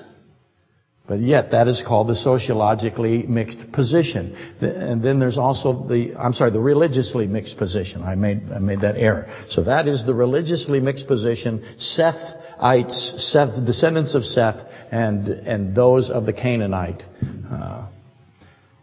[1.07, 4.35] But yet, that is called the sociologically mixed position.
[4.59, 8.03] And then there's also the, I'm sorry, the religiously mixed position.
[8.03, 9.25] I made, I made that error.
[9.49, 11.63] So that is the religiously mixed position.
[11.79, 17.01] Sethites, Seth, descendants of Seth, and, and those of the Canaanite
[17.49, 17.87] uh,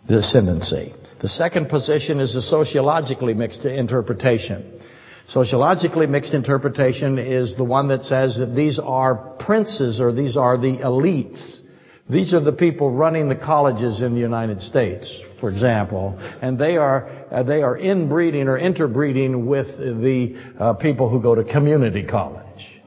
[0.09, 0.95] descendancy.
[1.21, 4.81] The second position is the sociologically mixed interpretation.
[5.29, 10.57] Sociologically mixed interpretation is the one that says that these are princes or these are
[10.57, 11.61] the elites
[12.09, 16.77] these are the people running the colleges in the United States, for example, and they
[16.77, 22.05] are uh, they are inbreeding or interbreeding with the uh, people who go to community
[22.05, 22.83] college,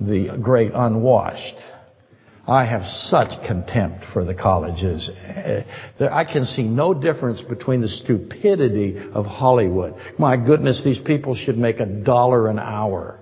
[0.00, 1.54] the great unwashed.
[2.48, 5.08] I have such contempt for the colleges.
[5.08, 5.62] Uh,
[6.10, 9.94] I can see no difference between the stupidity of Hollywood.
[10.18, 13.20] My goodness, these people should make a dollar an hour.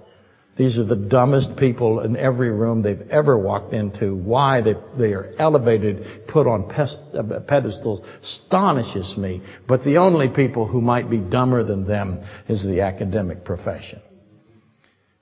[0.57, 4.15] These are the dumbest people in every room they've ever walked into.
[4.15, 9.43] Why they, they are elevated, put on uh, pedestals, astonishes me.
[9.67, 14.01] But the only people who might be dumber than them is the academic profession.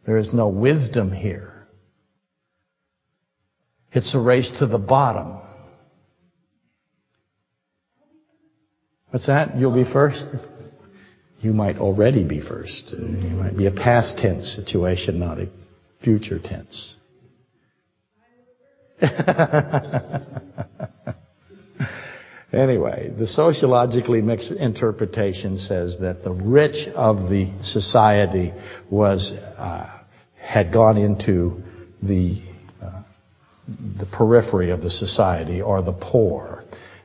[0.05, 1.67] There is no wisdom here.
[3.93, 5.41] It's a race to the bottom.
[9.11, 9.57] What's that?
[9.57, 10.25] You'll be first?
[11.43, 12.95] You might already be first.
[12.97, 15.49] You might be a past tense situation, not a
[16.03, 16.97] future tense.
[22.53, 28.53] anyway, the sociologically mixed interpretation says that the rich of the society
[28.89, 30.01] was uh,
[30.41, 31.61] had gone into
[32.01, 32.41] the
[32.81, 33.03] uh,
[33.99, 36.63] the periphery of the society or the poor,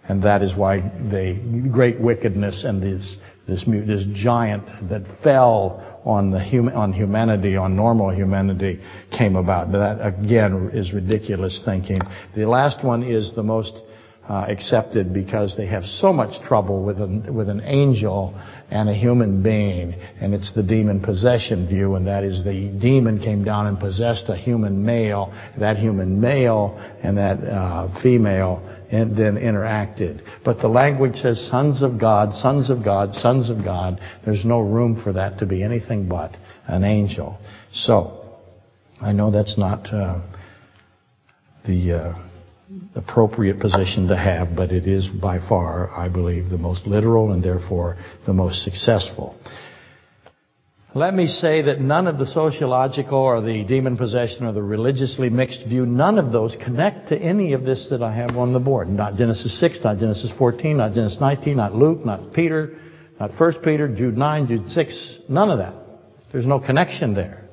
[0.07, 6.31] and that is why the great wickedness and this this, this giant that fell on
[6.31, 8.79] the hum, on humanity, on normal humanity,
[9.17, 9.71] came about.
[9.71, 12.01] That again is ridiculous thinking.
[12.35, 13.73] The last one is the most
[14.29, 18.33] uh, accepted because they have so much trouble with an, with an angel
[18.69, 23.19] and a human being, and it's the demon possession view, and that is the demon
[23.19, 25.31] came down and possessed a human male.
[25.57, 30.21] That human male and that uh, female and then interacted.
[30.43, 33.99] But the language says sons of God, sons of God, sons of God.
[34.25, 36.35] There's no room for that to be anything but
[36.67, 37.39] an angel.
[37.71, 38.23] So,
[39.01, 40.21] I know that's not uh,
[41.65, 42.27] the uh,
[42.95, 47.43] appropriate position to have, but it is by far, I believe, the most literal and
[47.43, 49.37] therefore the most successful.
[50.93, 55.29] Let me say that none of the sociological or the demon possession or the religiously
[55.29, 58.59] mixed view, none of those connect to any of this that I have on the
[58.59, 58.87] board.
[58.87, 62.79] Not Genesis 6, not Genesis 14, not Genesis 19, not Luke, not Peter,
[63.19, 65.73] not 1 Peter, Jude 9, Jude 6, none of that.
[66.31, 67.47] There's no connection there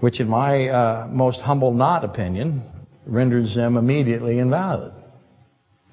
[0.00, 2.62] which in my uh, most humble not opinion
[3.06, 4.92] renders them immediately invalid.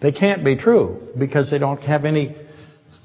[0.01, 2.35] They can't be true because they don't have any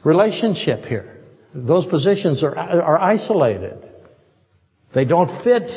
[0.04, 1.09] relationship here.
[1.54, 3.78] Those positions are, are isolated.
[4.94, 5.70] They don't fit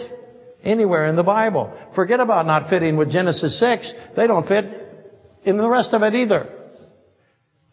[0.63, 1.73] anywhere in the Bible.
[1.95, 3.93] Forget about not fitting with Genesis 6.
[4.15, 4.65] They don't fit
[5.43, 6.49] in the rest of it either.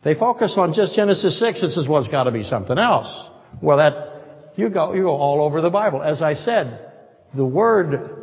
[0.03, 3.29] They focus on just Genesis 6 and says, well, it's got to be something else.
[3.63, 6.03] Well, that, you go, you go all over the Bible.
[6.03, 6.93] As I said,
[7.35, 8.17] the word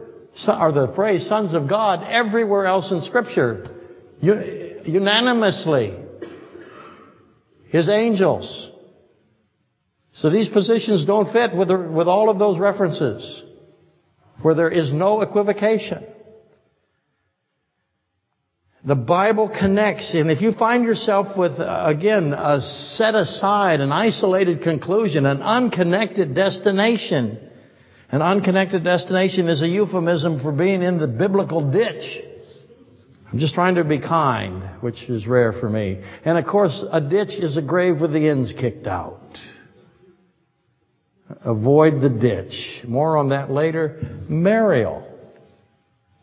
[0.47, 3.75] or the phrase sons of God everywhere else in Scripture.
[4.21, 5.97] Unanimously.
[7.67, 8.71] His angels.
[10.17, 13.43] So these positions don't fit with, the, with all of those references
[14.41, 16.05] where there is no equivocation.
[18.83, 23.91] The Bible connects, and if you find yourself with, uh, again, a set aside, an
[23.91, 27.37] isolated conclusion, an unconnected destination,
[28.09, 32.23] an unconnected destination is a euphemism for being in the biblical ditch.
[33.31, 36.01] I'm just trying to be kind, which is rare for me.
[36.23, 39.37] And of course, a ditch is a grave with the ends kicked out.
[41.41, 42.83] Avoid the ditch.
[42.87, 43.99] More on that later.
[44.29, 45.03] Mariel.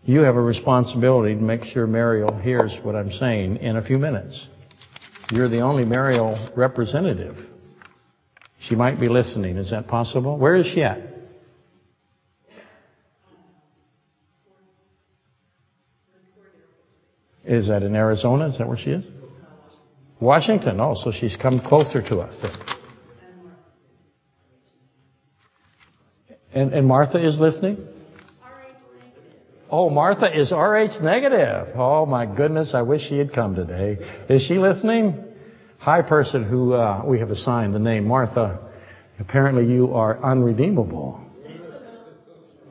[0.04, 3.98] You have a responsibility to make sure Mariel hears what I'm saying in a few
[3.98, 4.48] minutes.
[5.30, 7.36] You're the only Mariel representative.
[8.60, 9.56] She might be listening.
[9.56, 10.38] Is that possible?
[10.38, 11.00] Where is she at?
[17.44, 18.46] Is that in Arizona?
[18.46, 19.04] Is that where she is?
[20.18, 20.80] Washington.
[20.80, 22.42] Oh, so she's come closer to us.
[26.54, 27.88] And, and Martha is listening?
[29.70, 31.74] Oh, Martha is RH negative.
[31.74, 33.98] Oh my goodness, I wish she had come today.
[34.28, 35.24] Is she listening?
[35.78, 38.70] Hi person who uh, we have assigned the name Martha.
[39.18, 41.20] Apparently you are unredeemable.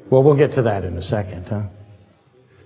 [0.10, 1.68] Well, we'll get to that in a second, huh?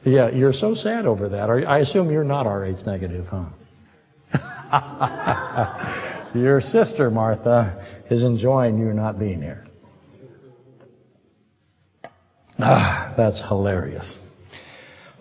[0.05, 1.49] Yeah, you're so sad over that.
[1.49, 3.49] I assume you're not RH negative, huh?
[6.35, 9.66] Your sister, Martha, is enjoying you not being here.
[12.59, 14.19] Ah, that's hilarious.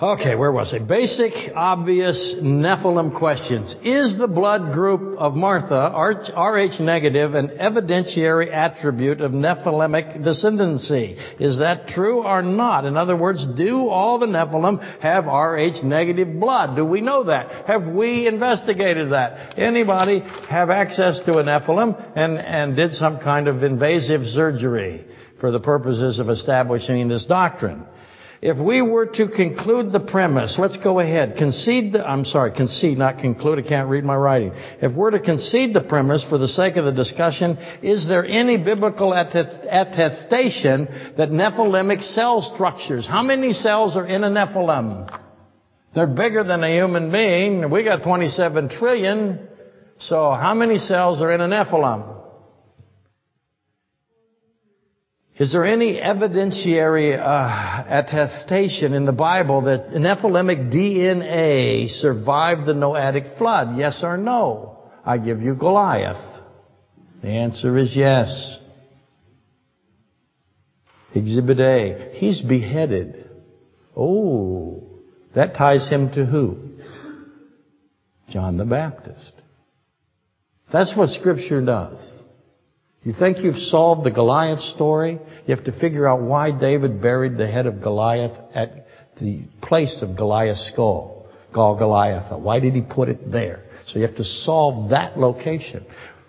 [0.01, 0.87] Okay, where was I?
[0.87, 3.75] Basic, obvious Nephilim questions.
[3.83, 11.17] Is the blood group of Martha, Rh negative, an evidentiary attribute of Nephilimic descendancy?
[11.41, 12.85] Is that true or not?
[12.85, 16.77] In other words, do all the Nephilim have Rh negative blood?
[16.77, 17.67] Do we know that?
[17.67, 19.59] Have we investigated that?
[19.59, 20.21] Anybody
[20.51, 25.07] have access to a Nephilim and, and did some kind of invasive surgery
[25.41, 27.85] for the purposes of establishing this doctrine?
[28.43, 32.99] If we were to conclude the premise, let's go ahead, concede the, I'm sorry, concede,
[32.99, 34.53] not conclude, I can't read my writing.
[34.83, 38.59] If we're to concede the premise for the sake of the discussion, is there any
[38.59, 45.09] biblical attestation that Nephilimic cell structures, how many cells are in a Nephilim?
[45.95, 47.71] They're bigger than a human being.
[47.71, 49.49] We got 27 trillion.
[49.99, 52.16] So how many cells are in a Nephilim?
[55.39, 63.37] Is there any evidentiary uh, attestation in the Bible that Nephilimic DNA survived the Noahic
[63.37, 63.77] flood?
[63.77, 64.79] Yes or no?
[65.05, 66.43] I give you Goliath.
[67.21, 68.59] The answer is yes.
[71.15, 72.13] Exhibit A.
[72.15, 73.29] He's beheaded.
[73.95, 74.85] Oh,
[75.35, 76.57] that ties him to who?
[78.31, 79.33] John the Baptist.
[80.73, 82.23] That's what Scripture does.
[83.07, 85.21] You think you've solved the Goliath story?
[85.47, 88.89] You have to figure out why David buried the head of Goliath at
[89.21, 92.37] the place of Goliath's skull, Golgotha.
[92.37, 93.63] Why did he put it there?
[93.87, 95.87] So you have to solve that location.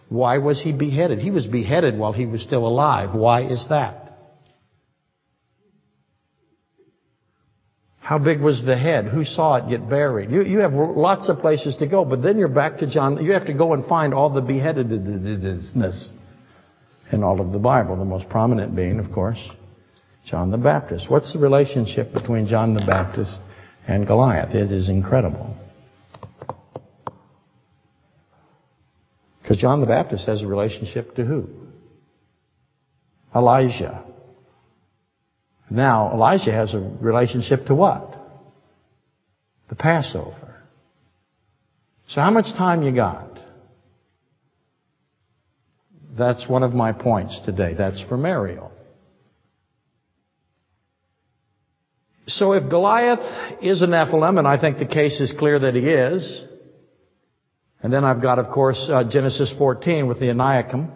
[0.09, 1.17] Why was he beheaded?
[1.17, 3.15] He was beheaded while he was still alive.
[3.15, 4.19] Why is that?
[7.97, 9.07] How big was the head?
[9.07, 10.29] Who saw it get buried?
[10.29, 13.25] You, you have lots of places to go, but then you're back to John.
[13.25, 16.11] You have to go and find all the beheadedness
[17.11, 17.95] in all of the Bible.
[17.95, 19.49] The most prominent being, of course,
[20.25, 21.09] John the Baptist.
[21.09, 23.39] What's the relationship between John the Baptist
[23.87, 24.53] and Goliath?
[24.53, 25.55] It is incredible.
[29.41, 31.47] Because John the Baptist has a relationship to who?
[33.33, 34.03] Elijah.
[35.69, 38.13] Now, Elijah has a relationship to what?
[39.69, 40.55] The Passover.
[42.07, 43.36] So how much time you got?
[46.17, 47.73] That's one of my points today.
[47.77, 48.71] That's for Mario.
[52.27, 55.87] So if Goliath is a Nephilim, and I think the case is clear that he
[55.87, 56.43] is,
[57.81, 60.91] and then I've got, of course, uh, Genesis 14 with the Anakim,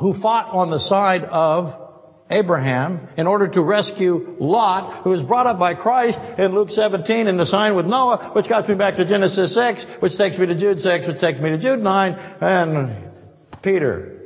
[0.00, 1.88] who fought on the side of
[2.30, 7.26] Abraham in order to rescue Lot, who was brought up by Christ in Luke 17
[7.26, 10.46] and the sign with Noah, which got me back to Genesis 6, which takes me
[10.46, 13.12] to Jude 6, which takes me to Jude 9, and
[13.62, 14.17] Peter.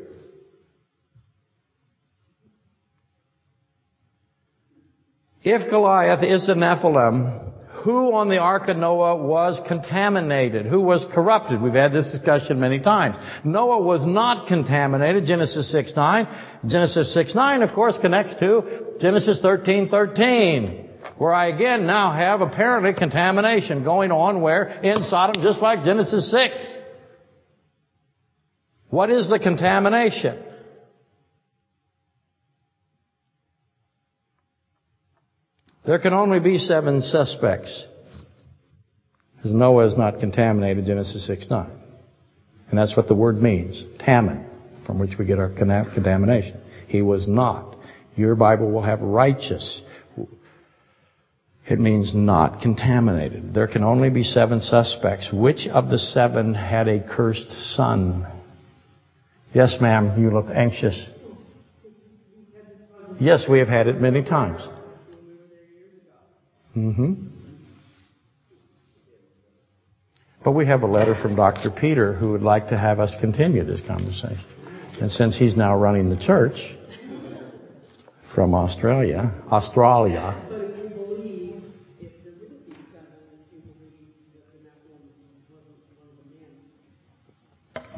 [5.45, 10.66] If Goliath is the Nephilim, who on the Ark of Noah was contaminated?
[10.66, 11.61] Who was corrupted?
[11.61, 13.16] We've had this discussion many times.
[13.43, 16.68] Noah was not contaminated, Genesis 6.9.
[16.68, 23.82] Genesis 6.9, of course, connects to Genesis 13.13, where I again now have apparently contamination
[23.82, 24.68] going on where?
[24.68, 26.55] In Sodom, just like Genesis 6.
[28.90, 30.40] What is the contamination?
[35.85, 37.87] There can only be seven suspects.
[39.37, 41.70] Because Noah is not contaminated, Genesis 6 9.
[42.70, 43.83] And that's what the word means.
[43.99, 44.47] Tamen,
[44.87, 46.61] from which we get our contamination.
[46.87, 47.76] He was not.
[48.14, 49.83] Your Bible will have righteous.
[51.68, 53.55] It means not contaminated.
[53.55, 55.33] There can only be seven suspects.
[55.33, 58.26] Which of the seven had a cursed son?
[59.53, 61.05] Yes, ma'am, you look anxious.
[63.20, 64.66] Yes, we have had it many times.
[66.76, 67.14] Mm-hmm.
[70.44, 71.70] But we have a letter from Dr.
[71.70, 74.44] Peter who would like to have us continue this conversation.
[75.00, 76.56] And since he's now running the church
[78.34, 80.51] from Australia, Australia.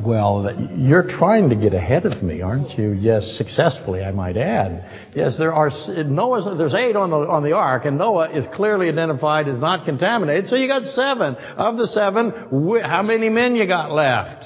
[0.05, 2.93] Well, you're trying to get ahead of me, aren't you?
[2.93, 5.13] Yes, successfully, I might add.
[5.15, 5.71] Yes, there are
[6.05, 6.47] Noah's.
[6.59, 10.49] There's eight on the on the ark, and Noah is clearly identified as not contaminated.
[10.49, 11.37] So you got seven.
[11.37, 12.33] Of the seven,
[12.83, 14.45] how many men you got left?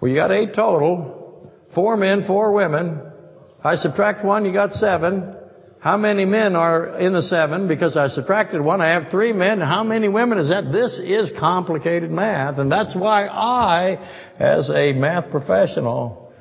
[0.00, 1.52] Well, you got eight total.
[1.74, 3.00] Four men, four women.
[3.62, 5.36] I subtract one, you got seven.
[5.80, 7.66] How many men are in the seven?
[7.66, 9.62] Because I subtracted one, I have three men.
[9.62, 10.70] How many women is that?
[10.70, 13.96] This is complicated math, and that's why I,
[14.38, 16.32] as a math professional,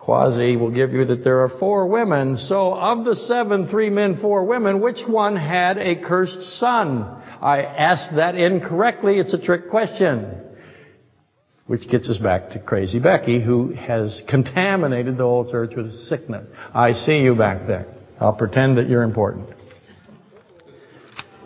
[0.00, 2.36] quasi will give you that there are four women.
[2.36, 7.02] So of the seven, three men, four women, which one had a cursed son?
[7.40, 9.18] I asked that incorrectly.
[9.18, 10.40] It's a trick question.
[11.68, 16.48] Which gets us back to Crazy Becky, who has contaminated the whole church with sickness.
[16.74, 17.86] I see you back there.
[18.24, 19.50] I'll pretend that you're important.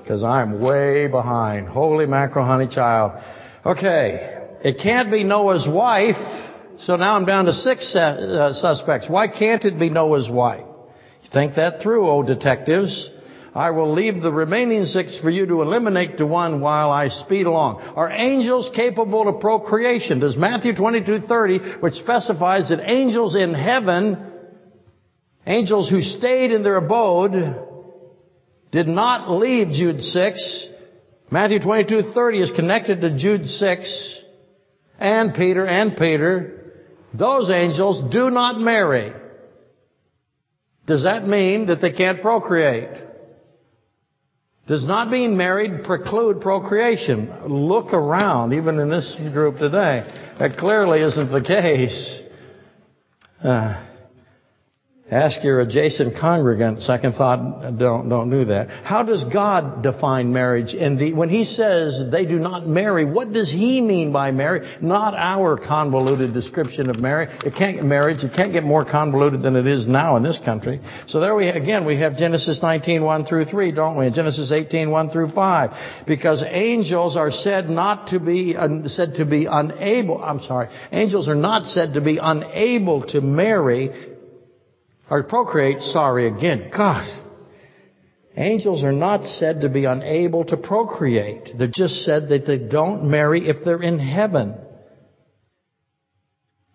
[0.01, 1.66] Because I'm way behind.
[1.66, 3.20] Holy mackerel, honey child.
[3.66, 4.59] Okay.
[4.62, 6.14] It can't be Noah's wife.
[6.79, 9.11] So now I'm down to six uh, suspects.
[9.11, 10.64] Why can't it be Noah's wife?
[11.33, 13.11] Think that through, oh detectives.
[13.55, 17.47] I will leave the remaining six for you to eliminate to one while I speed
[17.47, 17.81] along.
[17.81, 20.20] Are angels capable of procreation?
[20.20, 24.38] Does Matthew 22:30, which specifies that angels in heaven
[25.49, 27.32] Angels who stayed in their abode
[28.70, 30.68] did not leave Jude 6.
[31.30, 34.22] Matthew 22:30 is connected to Jude 6
[34.99, 36.74] and Peter and Peter.
[37.14, 39.14] Those angels do not marry.
[40.84, 43.07] Does that mean that they can't procreate?
[44.66, 47.32] Does not being married preclude procreation?
[47.46, 50.05] Look around, even in this group today.
[50.38, 52.20] That clearly isn't the case.
[53.42, 53.88] Uh,
[55.11, 56.82] Ask your adjacent congregant.
[56.82, 58.68] Second thought, don't, don't do that.
[58.68, 60.74] How does God define marriage?
[60.74, 64.68] And the, when he says they do not marry, what does he mean by marry?
[64.82, 67.30] Not our convoluted description of marriage.
[67.42, 68.22] It can't marriage.
[68.22, 70.78] It can't get more convoluted than it is now in this country.
[71.06, 74.06] So there we, again, we have Genesis 19, 1 through 3, don't we?
[74.06, 75.70] And Genesis 18, 1 through 5.
[76.06, 78.54] Because angels are said not to be,
[78.84, 84.16] said to be unable, I'm sorry, angels are not said to be unable to marry
[85.11, 86.70] or procreate, sorry again.
[86.74, 87.04] God.
[88.36, 91.50] Angels are not said to be unable to procreate.
[91.59, 94.54] They're just said that they don't marry if they're in heaven.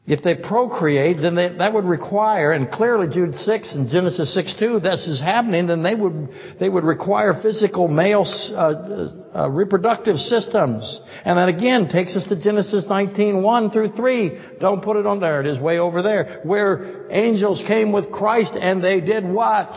[0.06, 4.56] If they procreate, then they, that would require, and clearly Jude 6 and Genesis 6
[4.60, 6.28] 2, this is happening, then they would,
[6.60, 11.00] they would require physical male uh, uh, reproductive systems.
[11.24, 14.40] And that again takes us to Genesis 19 1 through 3.
[14.60, 16.42] Don't put it on there, it is way over there.
[16.44, 19.72] Where angels came with Christ and they did what?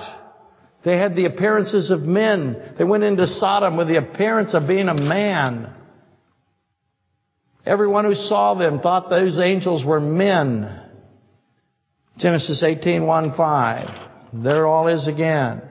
[0.84, 2.74] They had the appearances of men.
[2.76, 5.72] They went into Sodom with the appearance of being a man.
[7.66, 10.82] Everyone who saw them thought those angels were men.
[12.16, 14.42] Genesis 18, 1, 5.
[14.44, 15.62] There all is again.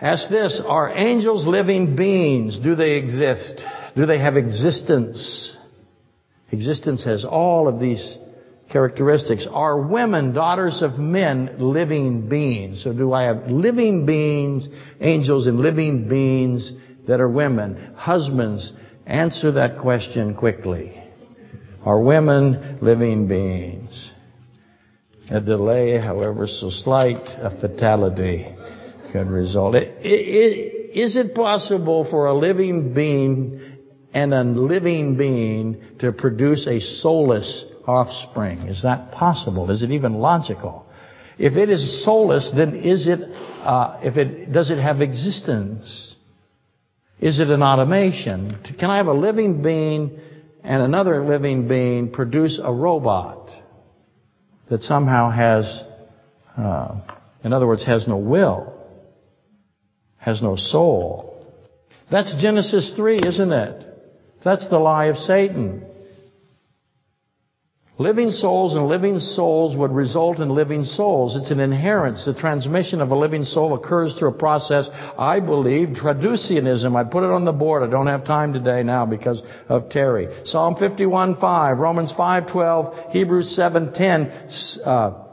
[0.00, 2.58] Ask this, are angels living beings?
[2.58, 3.62] Do they exist?
[3.94, 5.56] Do they have existence?
[6.50, 8.18] Existence has all of these
[8.70, 9.46] characteristics.
[9.50, 12.82] Are women daughters of men living beings?
[12.82, 14.68] So do I have living beings,
[15.00, 16.72] angels and living beings
[17.06, 17.94] that are women?
[17.94, 18.72] Husbands,
[19.06, 21.00] Answer that question quickly.
[21.84, 24.10] Are women living beings?
[25.30, 28.46] A delay, however so slight, a fatality
[29.12, 29.74] could result.
[29.74, 33.60] Is it possible for a living being
[34.12, 38.68] and a living being to produce a soulless offspring?
[38.68, 39.70] Is that possible?
[39.70, 40.86] Is it even logical?
[41.38, 46.13] If it is soulless, then is it, uh, if it, does it have existence?
[47.20, 48.58] Is it an automation?
[48.78, 50.18] Can I have a living being
[50.62, 53.50] and another living being produce a robot
[54.70, 55.82] that somehow has,
[56.56, 57.00] uh,
[57.44, 58.74] in other words, has no will,
[60.16, 61.46] has no soul?
[62.10, 63.84] That's Genesis 3, isn't it?
[64.44, 65.86] That's the lie of Satan.
[67.96, 71.36] Living souls and living souls would result in living souls.
[71.36, 72.24] It's an inheritance.
[72.24, 76.96] The transmission of a living soul occurs through a process, I believe, traducianism.
[76.96, 77.84] I put it on the board.
[77.84, 80.26] I don't have time today now because of Terry.
[80.44, 84.32] Psalm 51:5, Romans 5:12, Hebrews 7:10,
[84.84, 85.23] uh,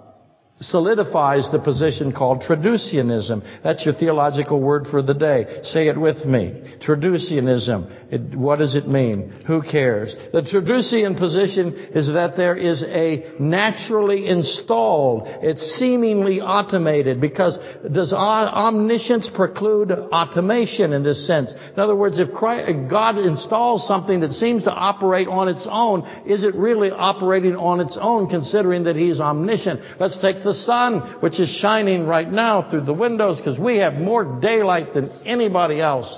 [0.62, 3.43] solidifies the position called traducianism.
[3.64, 5.62] That's your theological word for the day.
[5.64, 6.78] Say it with me.
[6.80, 8.12] Traducianism.
[8.12, 9.32] It, what does it mean?
[9.47, 10.16] Who cares?
[10.34, 17.57] The traducian position is that there is a naturally installed, it's seemingly automated because
[17.91, 21.53] does omniscience preclude automation in this sense?
[21.74, 26.05] In other words, if Christ, God installs something that seems to operate on its own,
[26.26, 29.80] is it really operating on its own considering that He's omniscient?
[29.99, 33.78] Let's take the the sun, which is shining right now through the windows because we
[33.78, 36.12] have more daylight than anybody else.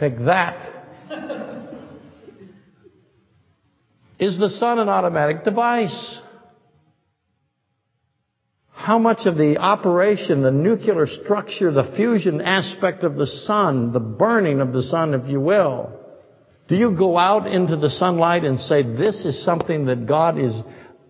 [0.00, 0.74] Take that.
[4.18, 6.20] Is the sun an automatic device?
[8.70, 14.00] How much of the operation, the nuclear structure, the fusion aspect of the sun, the
[14.00, 15.92] burning of the sun, if you will,
[16.68, 20.54] do you go out into the sunlight and say, this is something that God is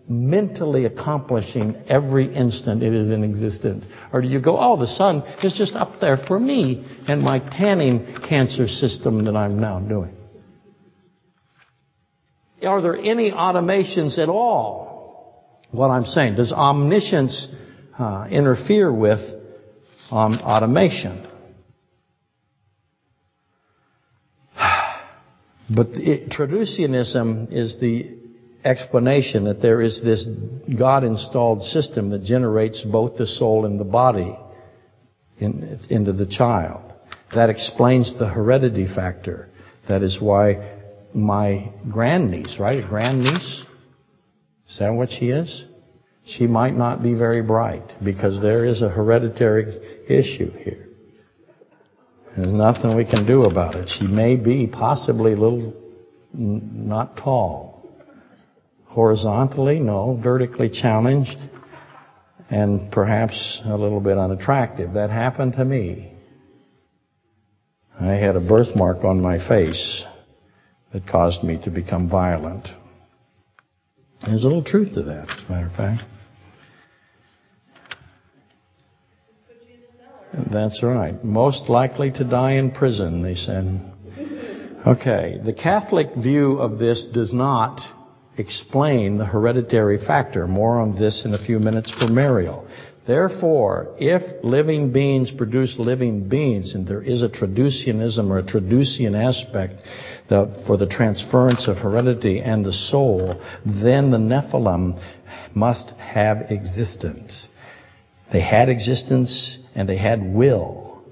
[0.09, 3.85] mentally accomplishing every instant it is in existence?
[4.13, 7.39] Or do you go, oh, the sun is just up there for me and my
[7.39, 10.17] tanning cancer system that I'm now doing?
[12.63, 14.89] Are there any automations at all?
[15.71, 17.49] What I'm saying, does omniscience
[17.99, 19.21] uh, interfere with
[20.11, 21.27] um, automation?
[25.71, 28.18] But it, traducianism is the
[28.69, 30.27] explanation that there is this
[30.79, 34.39] God installed system that generates both the soul and the body
[35.39, 36.93] in, into the child.
[37.35, 39.49] That explains the heredity factor.
[39.89, 40.79] That is why
[41.14, 42.87] my grandniece, right?
[42.87, 43.64] Grandniece?
[44.69, 45.64] Is that what she is?
[46.27, 49.64] She might not be very bright because there is a hereditary
[50.09, 50.89] issue here.
[52.37, 53.89] There's nothing we can do about it.
[53.89, 55.75] She may be possibly a little
[56.33, 57.78] not tall.
[58.99, 60.18] Horizontally, no.
[60.20, 61.38] Vertically challenged
[62.51, 64.94] and perhaps a little bit unattractive.
[64.94, 66.12] That happened to me.
[68.01, 70.03] I had a birthmark on my face
[70.92, 72.66] that caused me to become violent.
[74.26, 76.03] There's a little truth to that, as a matter of fact.
[80.51, 81.24] That's right.
[81.24, 83.80] Most likely to die in prison, they said.
[84.84, 85.38] Okay.
[85.44, 87.80] The Catholic view of this does not
[88.39, 90.47] explain the hereditary factor.
[90.47, 92.66] More on this in a few minutes for Mariel.
[93.07, 99.14] Therefore, if living beings produce living beings, and there is a traducianism or a traducian
[99.16, 99.80] aspect
[100.28, 105.03] the, for the transference of heredity and the soul, then the Nephilim
[105.55, 107.49] must have existence.
[108.30, 111.03] They had existence and they had will.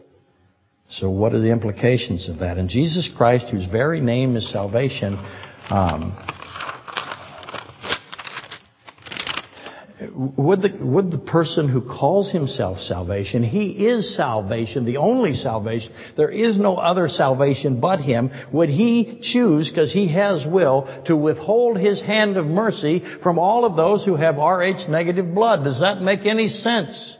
[0.88, 2.58] So what are the implications of that?
[2.58, 5.18] And Jesus Christ, whose very name is salvation,
[5.70, 6.14] um,
[10.16, 15.92] would the, would the person who calls himself salvation, he is salvation, the only salvation,
[16.16, 21.14] there is no other salvation but him, would he choose, because he has will, to
[21.14, 25.64] withhold his hand of mercy from all of those who have Rh negative blood?
[25.64, 27.16] Does that make any sense?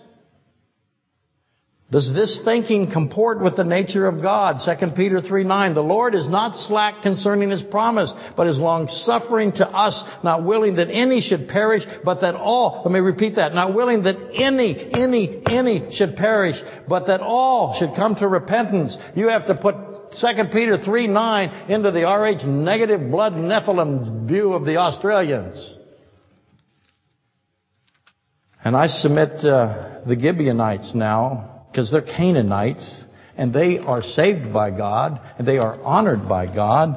[1.89, 4.57] Does this thinking comport with the nature of God?
[4.65, 5.75] 2 Peter 3 9.
[5.75, 10.45] The Lord is not slack concerning His promise, but is long suffering to us, not
[10.45, 14.17] willing that any should perish, but that all, let me repeat that, not willing that
[14.35, 16.57] any, any, any should perish,
[16.89, 18.99] but that all should come to repentance.
[19.15, 19.77] You have to put
[20.21, 25.73] 2 Peter 3 9 into the RH negative blood Nephilim view of the Australians.
[28.65, 33.05] And I submit uh, the Gibeonites now because they're Canaanites
[33.37, 36.97] and they are saved by God and they are honored by God.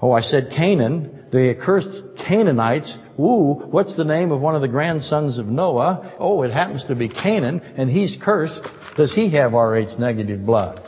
[0.00, 1.26] Oh, I said Canaan.
[1.30, 2.96] The accursed Canaanites.
[3.18, 6.16] Ooh, what's the name of one of the grandsons of Noah?
[6.18, 8.66] Oh, it happens to be Canaan and he's cursed.
[8.96, 10.80] Does he have RH negative blood?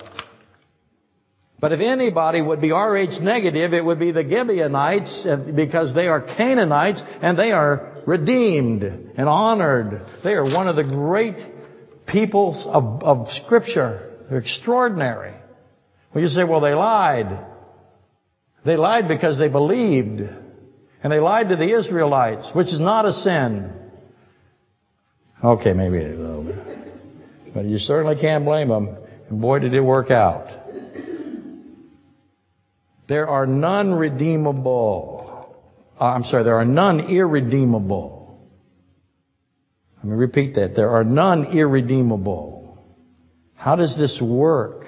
[1.60, 6.22] But if anybody would be RH negative, it would be the Gibeonites because they are
[6.22, 10.00] Canaanites and they are redeemed and honored.
[10.22, 11.36] They are one of the great
[12.06, 14.12] peoples of, of Scripture.
[14.28, 15.34] They're extraordinary.
[16.12, 17.46] Well, you say, well, they lied.
[18.64, 20.20] They lied because they believed.
[20.20, 23.72] And they lied to the Israelites, which is not a sin.
[25.42, 27.54] Okay, maybe a little bit.
[27.54, 28.96] But you certainly can't blame them.
[29.28, 30.48] And boy, did it work out.
[33.08, 35.54] There are none redeemable.
[36.00, 38.13] Uh, I'm sorry, there are none irredeemable.
[40.04, 40.76] Let me repeat that.
[40.76, 42.78] There are none irredeemable.
[43.54, 44.84] How does this work?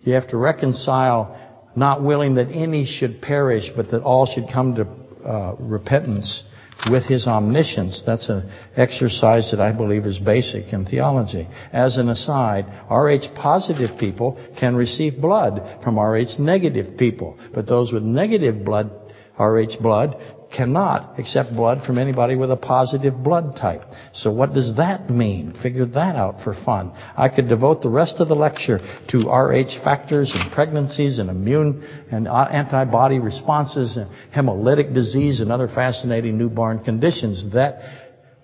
[0.00, 1.38] You have to reconcile
[1.76, 6.42] not willing that any should perish, but that all should come to uh, repentance
[6.90, 8.02] with his omniscience.
[8.04, 11.46] That's an exercise that I believe is basic in theology.
[11.72, 17.38] As an aside, RH positive people can receive blood from RH negative people.
[17.54, 18.90] But those with negative blood,
[19.38, 20.20] RH blood,
[20.54, 23.82] cannot accept blood from anybody with a positive blood type.
[24.12, 25.54] So what does that mean?
[25.62, 26.92] Figure that out for fun.
[27.16, 28.78] I could devote the rest of the lecture
[29.08, 35.50] to RH factors and pregnancies and immune and uh, antibody responses and hemolytic disease and
[35.50, 37.80] other fascinating newborn conditions that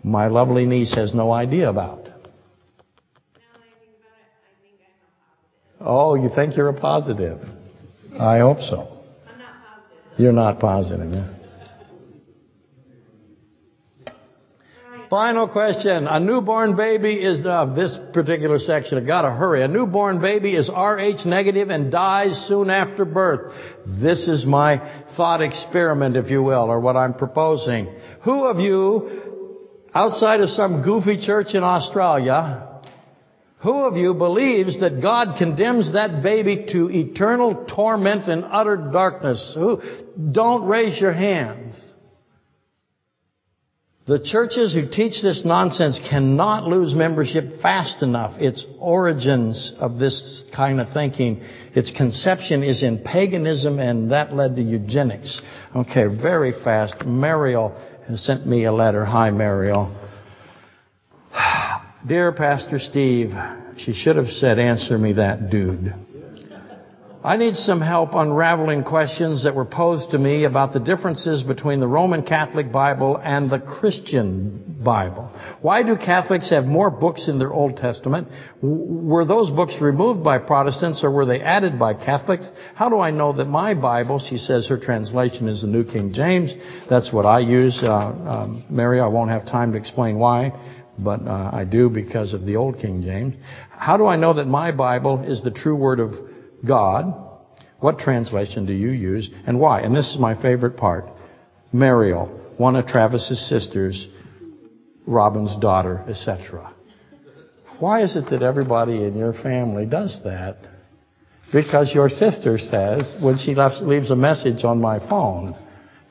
[0.03, 2.09] my lovely niece has no idea about.
[5.81, 7.39] Oh, you think you're a positive?
[8.19, 8.99] I hope so.
[10.17, 11.13] You're not positive.
[11.13, 11.38] Yeah?
[15.11, 16.07] Final question.
[16.07, 19.63] A newborn baby is, uh, this particular section, I gotta hurry.
[19.63, 23.55] A newborn baby is Rh negative and dies soon after birth.
[23.87, 24.83] This is my
[25.17, 27.89] thought experiment, if you will, or what I'm proposing.
[28.25, 29.09] Who of you,
[29.95, 32.69] outside of some goofy church in Australia,
[33.61, 39.55] who of you believes that God condemns that baby to eternal torment and utter darkness?
[39.57, 39.81] Who?
[40.33, 41.83] Don't raise your hands.
[44.09, 48.41] The churches who teach this nonsense cannot lose membership fast enough.
[48.41, 51.43] Its origins of this kind of thinking,
[51.75, 55.43] its conception is in paganism and that led to eugenics.
[55.77, 57.05] Okay, very fast.
[57.05, 57.79] Mariel
[58.09, 59.05] has sent me a letter.
[59.05, 59.95] Hi, Mariel.
[62.09, 63.35] Dear Pastor Steve,
[63.77, 65.95] she should have said, answer me that dude.
[67.23, 71.81] I need some help unraveling questions that were posed to me about the differences between
[71.81, 75.29] the Roman Catholic Bible and the Christian Bible.
[75.61, 78.29] Why do Catholics have more books in their Old Testament?
[78.63, 82.49] Were those books removed by Protestants or were they added by Catholics?
[82.77, 86.13] How do I know that my Bible, she says her translation is the New King
[86.13, 86.55] James.
[86.89, 87.81] That's what I use.
[87.83, 90.53] Uh, um, Mary, I won't have time to explain why,
[90.97, 93.35] but uh, I do because of the Old King James.
[93.71, 96.15] How do I know that my Bible is the true Word of
[96.67, 97.27] God.
[97.81, 99.83] What translation do you use and why?
[99.83, 101.07] And this is my favorite part.
[101.73, 104.09] Mariel, one of Travis's sisters,
[105.07, 106.75] Robin's daughter, etc.
[107.79, 110.57] Why is it that everybody in your family does that?
[111.53, 115.57] Because your sister says, when she leaves a message on my phone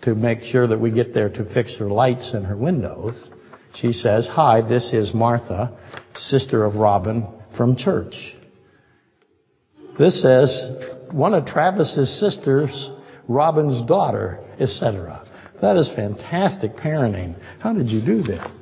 [0.03, 3.29] to make sure that we get there to fix her lights and her windows,
[3.75, 5.77] she says, Hi, this is Martha,
[6.15, 8.36] sister of Robin from church.
[9.97, 12.89] This says one of Travis's sisters,
[13.27, 15.25] Robin's daughter, etc.
[15.61, 17.39] That is fantastic parenting.
[17.59, 18.59] How did you do this?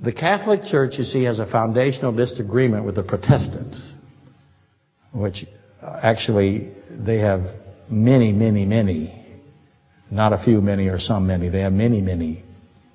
[0.00, 3.94] The Catholic Church, you see, has a foundational disagreement with the Protestants,
[5.12, 5.46] which
[5.82, 7.40] uh, actually they have
[7.88, 9.24] many, many, many,
[10.10, 11.48] not a few, many, or some many.
[11.48, 12.44] They have many, many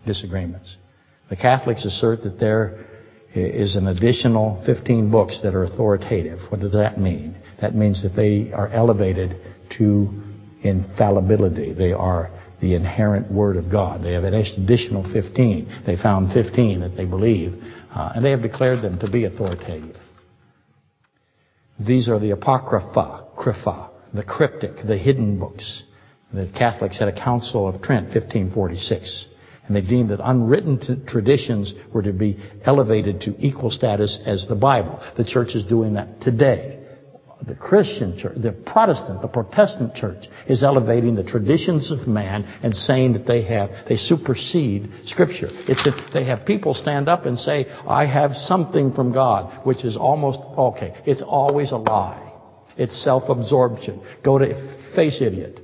[0.05, 0.77] disagreements.
[1.29, 2.85] The Catholics assert that there
[3.33, 6.39] is an additional 15 books that are authoritative.
[6.49, 7.35] What does that mean?
[7.61, 9.37] That means that they are elevated
[9.77, 10.21] to
[10.64, 11.74] infallibility.
[11.74, 14.03] They are the inherent Word of God.
[14.03, 15.84] They have an additional 15.
[15.86, 17.62] They found 15 that they believe
[17.93, 19.97] Uh, and they have declared them to be authoritative.
[21.80, 25.84] These are the Apocrypha, the cryptic, the hidden books.
[26.34, 29.28] The Catholics had a Council of Trent, 1546.
[29.68, 34.47] And they deemed that unwritten t- traditions were to be elevated to equal status as
[34.47, 35.01] the Bible.
[35.18, 36.80] The church is doing that today.
[37.47, 42.75] The Christian church, the Protestant, the Protestant church is elevating the traditions of man and
[42.75, 45.47] saying that they have, they supersede Scripture.
[45.49, 49.83] It's that they have people stand up and say, I have something from God, which
[49.83, 52.31] is almost, okay, it's always a lie.
[52.77, 54.01] It's self-absorption.
[54.23, 55.59] Go to Face Idiot.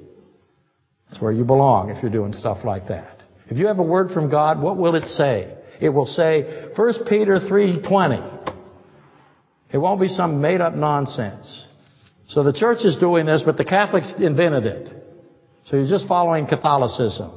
[1.10, 3.22] That's where you belong if you're doing stuff like that.
[3.50, 5.56] If you have a word from God, what will it say?
[5.80, 8.56] It will say, 1 Peter 3.20.
[9.72, 11.67] It won't be some made up nonsense.
[12.28, 14.96] So the church is doing this, but the Catholics invented it.
[15.66, 17.32] So you're just following Catholicism.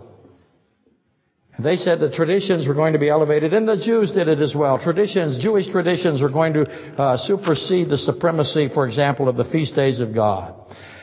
[1.56, 4.40] And they said the traditions were going to be elevated, and the Jews did it
[4.40, 4.78] as well.
[4.78, 6.62] Traditions, Jewish traditions were going to
[6.96, 10.54] uh, supersede the supremacy, for example, of the feast days of God.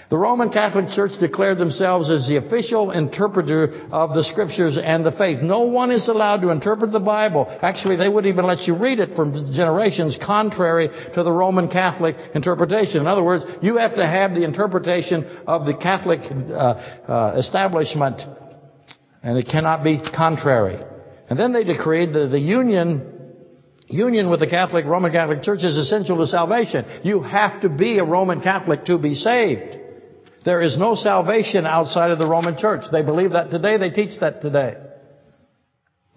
[0.10, 5.12] The Roman Catholic Church declared themselves as the official interpreter of the scriptures and the
[5.12, 5.42] faith.
[5.42, 7.46] No one is allowed to interpret the Bible.
[7.62, 12.16] Actually, they wouldn't even let you read it for generations contrary to the Roman Catholic
[12.34, 13.02] interpretation.
[13.02, 18.22] In other words, you have to have the interpretation of the Catholic uh, uh, establishment
[19.24, 20.82] and it cannot be contrary.
[21.30, 23.14] And then they decreed that the union
[23.90, 26.86] Union with the Catholic, Roman Catholic Church is essential to salvation.
[27.04, 29.78] You have to be a Roman Catholic to be saved.
[30.46, 32.86] There is no salvation outside of the Roman Church.
[32.92, 33.78] They believe that today.
[33.78, 34.78] They teach that today.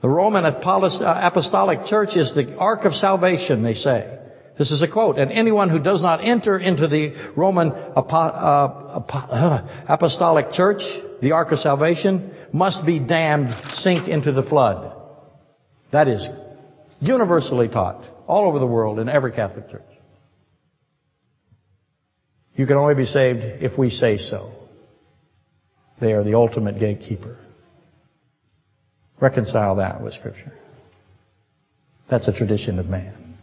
[0.03, 4.19] The Roman uh, Apostolic Church is the ark of salvation, they say.
[4.59, 5.19] This is a quote.
[5.19, 10.83] And anyone who does not enter into the Roman uh, uh, Apostolic Church,
[11.21, 14.97] the ark of salvation, must be damned, sink into the flood.
[15.93, 16.29] That is
[17.01, 19.83] universally taught all over the world in every Catholic church.
[22.61, 24.53] You can only be saved if we say so.
[25.99, 27.39] They are the ultimate gatekeeper.
[29.19, 30.53] Reconcile that with Scripture.
[32.11, 33.39] That's a tradition of man,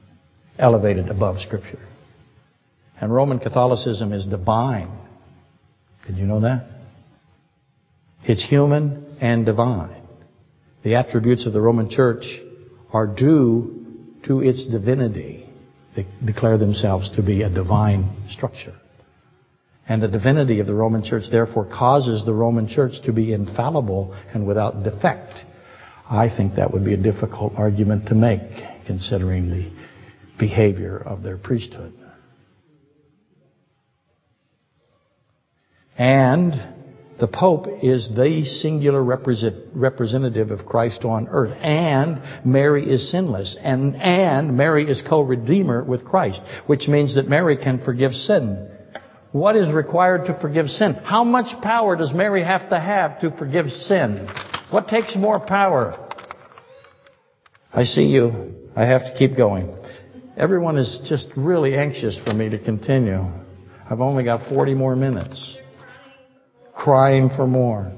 [0.60, 1.80] elevated above Scripture.
[3.02, 4.96] And Roman Catholicism is divine.
[6.06, 6.68] Did you know that?
[8.24, 10.04] It's human and divine.
[10.84, 12.40] The attributes of the Roman Church
[12.94, 13.84] are due
[14.28, 15.50] to its divinity.
[15.96, 18.76] They declare themselves to be a divine structure.
[19.90, 24.14] And the divinity of the Roman Church therefore causes the Roman Church to be infallible
[24.34, 25.46] and without defect.
[26.10, 28.42] I think that would be a difficult argument to make
[28.86, 29.72] considering the
[30.38, 31.94] behavior of their priesthood.
[35.98, 36.54] And
[37.20, 41.58] the Pope is the singular representative of Christ on earth.
[41.62, 43.58] And Mary is sinless.
[43.60, 46.42] And, and Mary is co-redeemer with Christ.
[46.68, 48.70] Which means that Mary can forgive sin.
[49.38, 50.96] What is required to forgive sin?
[50.96, 54.28] How much power does Mary have to have to forgive sin?
[54.72, 56.10] What takes more power?
[57.72, 58.56] I see you.
[58.76, 59.78] I have to keep going.
[60.36, 63.24] Everyone is just really anxious for me to continue.
[63.88, 65.60] I've only got 40 more minutes.
[66.74, 67.92] Crying for more.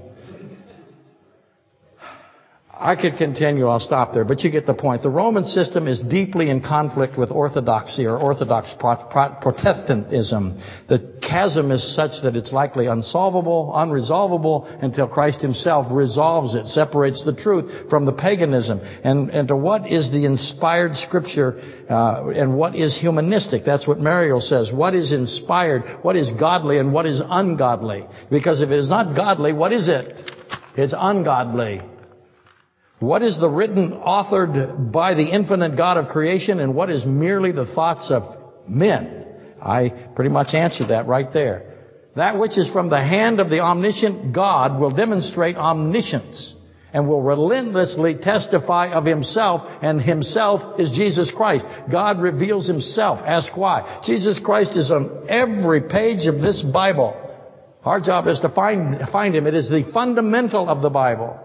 [2.82, 5.04] I could continue, I'll stop there, but you get the point.
[5.04, 10.58] The Roman system is deeply in conflict with orthodoxy or orthodox Protestantism.
[10.88, 17.26] The chasm is such that it's likely unsolvable, unresolvable, until Christ himself resolves it, separates
[17.26, 18.80] the truth from the paganism.
[18.80, 21.60] And, and to what is the inspired scripture
[21.90, 23.66] uh, and what is humanistic?
[23.66, 24.72] That's what Mariel says.
[24.72, 25.84] What is inspired?
[26.02, 28.06] What is godly and what is ungodly?
[28.32, 30.32] Because if it is not godly, what is it?
[30.78, 31.82] It's ungodly.
[33.00, 37.52] What is the written, authored by the infinite God of creation and what is merely
[37.54, 38.24] the thoughts of
[38.68, 39.26] men?
[39.62, 41.78] I pretty much answered that right there.
[42.16, 46.56] That which is from the hand of the omniscient God will demonstrate omniscience
[46.92, 51.66] and will relentlessly testify of himself and himself is Jesus Christ.
[51.90, 53.20] God reveals himself.
[53.26, 54.02] Ask why.
[54.06, 57.16] Jesus Christ is on every page of this Bible.
[57.86, 59.48] Our job is to find, find him.
[59.48, 61.40] It is the fundamental of the Bible.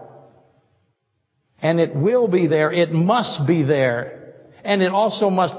[1.65, 2.71] And it will be there.
[2.71, 4.35] It must be there.
[4.63, 5.55] And it also must,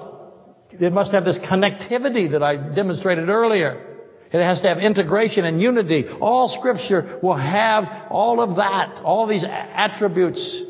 [0.71, 4.05] it must have this connectivity that I demonstrated earlier.
[4.33, 6.05] It has to have integration and unity.
[6.21, 10.63] All scripture will have all of that, all these attributes.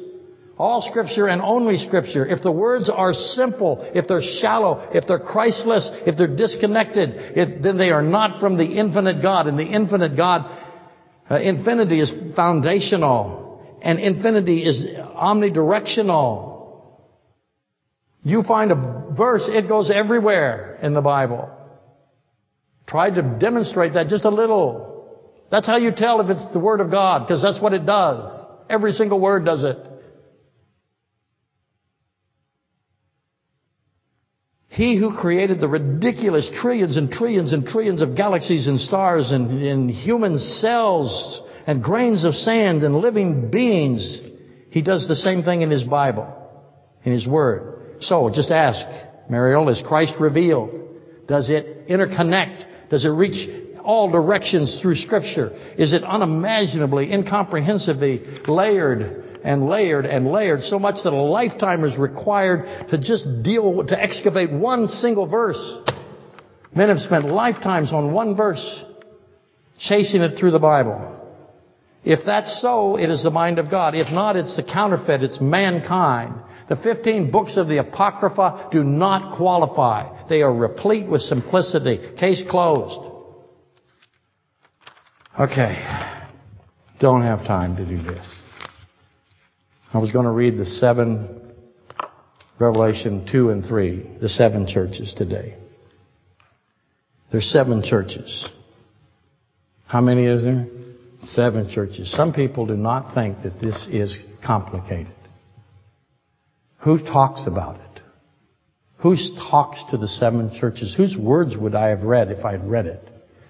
[0.56, 2.26] All scripture and only scripture.
[2.26, 7.62] If the words are simple, if they're shallow, if they're Christless, if they're disconnected, it,
[7.62, 9.48] then they are not from the infinite God.
[9.48, 10.50] And the infinite God,
[11.30, 13.45] uh, infinity is foundational.
[13.86, 16.90] And infinity is omnidirectional.
[18.24, 21.48] You find a verse, it goes everywhere in the Bible.
[22.88, 25.22] Try to demonstrate that just a little.
[25.52, 28.28] That's how you tell if it's the Word of God, because that's what it does.
[28.68, 29.78] Every single word does it.
[34.68, 39.62] He who created the ridiculous trillions and trillions and trillions of galaxies and stars and,
[39.62, 44.20] and human cells and grains of sand and living beings,
[44.70, 46.32] he does the same thing in his Bible,
[47.02, 47.96] in his Word.
[48.00, 48.86] So, just ask,
[49.28, 50.70] Mariel, is Christ revealed?
[51.26, 52.88] Does it interconnect?
[52.88, 53.48] Does it reach
[53.82, 55.50] all directions through Scripture?
[55.76, 61.96] Is it unimaginably, incomprehensibly layered and layered and layered so much that a lifetime is
[61.96, 65.78] required to just deal, to excavate one single verse.
[66.74, 68.84] Men have spent lifetimes on one verse,
[69.78, 71.15] chasing it through the Bible.
[72.06, 73.96] If that's so, it is the mind of God.
[73.96, 75.24] If not, it's the counterfeit.
[75.24, 76.36] It's mankind.
[76.68, 80.28] The 15 books of the Apocrypha do not qualify.
[80.28, 81.98] They are replete with simplicity.
[82.16, 83.12] Case closed.
[85.38, 85.84] Okay.
[87.00, 88.42] Don't have time to do this.
[89.92, 91.54] I was going to read the seven,
[92.60, 95.56] Revelation 2 and 3, the seven churches today.
[97.32, 98.48] There's seven churches.
[99.86, 100.66] How many is there?
[101.26, 102.10] Seven churches.
[102.10, 105.12] Some people do not think that this is complicated.
[106.78, 108.00] Who talks about it?
[108.98, 109.16] Who
[109.50, 110.94] talks to the seven churches?
[110.96, 113.02] Whose words would I have read if I had read it?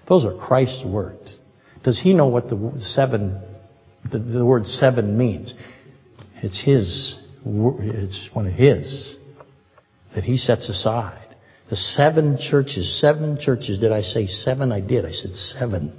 [0.07, 1.39] Those are Christ's words.
[1.83, 3.41] Does he know what the seven,
[4.11, 5.53] the, the word seven means?
[6.41, 9.15] It's His, it's one of His
[10.15, 11.35] that He sets aside.
[11.69, 14.71] The seven churches, seven churches, did I say seven?
[14.71, 15.05] I did.
[15.05, 15.97] I said seven.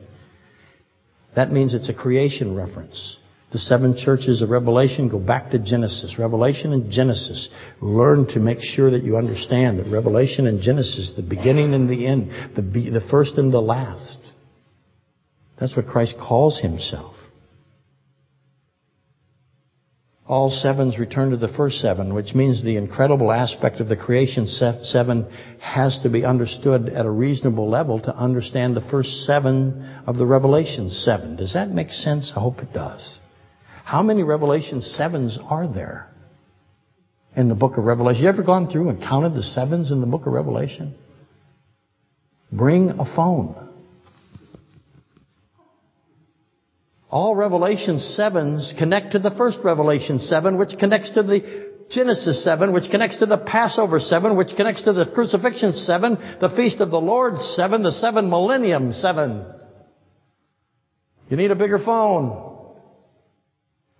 [1.38, 3.16] That means it's a creation reference.
[3.52, 6.18] The seven churches of Revelation go back to Genesis.
[6.18, 7.48] Revelation and Genesis.
[7.80, 12.08] Learn to make sure that you understand that Revelation and Genesis, the beginning and the
[12.08, 14.18] end, the, the first and the last.
[15.60, 17.14] That's what Christ calls himself
[20.28, 24.46] all sevens return to the first seven, which means the incredible aspect of the creation
[24.46, 25.26] seven
[25.58, 30.26] has to be understood at a reasonable level to understand the first seven of the
[30.26, 31.36] Revelation seven.
[31.36, 32.30] Does that make sense?
[32.36, 33.18] I hope it does.
[33.84, 36.10] How many Revelation sevens are there
[37.34, 38.22] in the book of Revelation?
[38.22, 40.94] You ever gone through and counted the sevens in the book of Revelation?
[42.52, 43.67] Bring a phone.
[47.10, 52.72] All Revelation 7s connect to the first Revelation 7, which connects to the Genesis 7,
[52.72, 56.90] which connects to the Passover 7, which connects to the Crucifixion 7, the Feast of
[56.90, 59.46] the Lord 7, the 7 Millennium 7.
[61.30, 62.47] You need a bigger phone.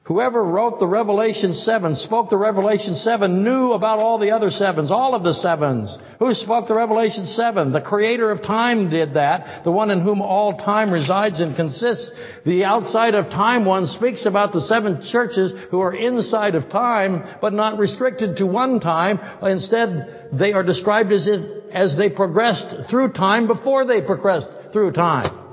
[0.09, 4.91] Whoever wrote the Revelation 7, spoke the Revelation 7, knew about all the other sevens,
[4.91, 5.95] all of the sevens.
[6.19, 7.73] Who spoke the Revelation 7?
[7.73, 12.11] The creator of time did that, the one in whom all time resides and consists.
[12.47, 17.37] The outside of time one speaks about the seven churches who are inside of time,
[17.43, 19.21] but not restricted to one time.
[19.43, 24.93] Instead, they are described as if, as they progressed through time before they progressed through
[24.93, 25.48] time.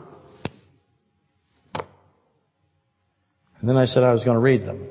[3.66, 4.88] And then I said I was going to read them.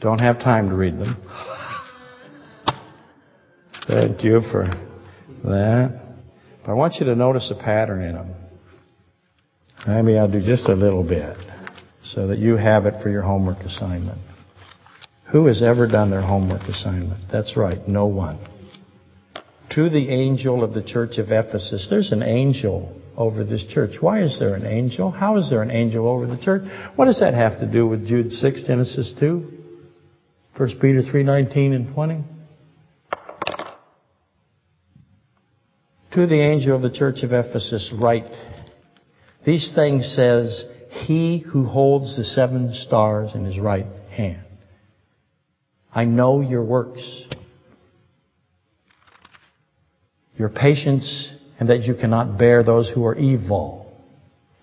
[0.00, 1.16] Don't have time to read them.
[3.86, 4.64] Thank you for
[5.44, 6.02] that.
[6.64, 8.34] But I want you to notice a pattern in them.
[9.86, 11.36] Maybe I'll do just a little bit
[12.02, 14.18] so that you have it for your homework assignment.
[15.30, 17.30] Who has ever done their homework assignment?
[17.30, 18.44] That's right, no one.
[19.76, 23.96] To the angel of the church of Ephesus, there's an angel over this church.
[24.00, 25.10] Why is there an angel?
[25.10, 26.62] How is there an angel over the church?
[26.96, 29.52] What does that have to do with Jude 6, Genesis 2,
[30.56, 32.24] 1 Peter 3, 19 and 20?
[36.12, 38.30] To the angel of the church of Ephesus write,
[39.44, 44.44] these things says, he who holds the seven stars in his right hand.
[45.92, 47.26] I know your works,
[50.36, 53.92] your patience and that you cannot bear those who are evil.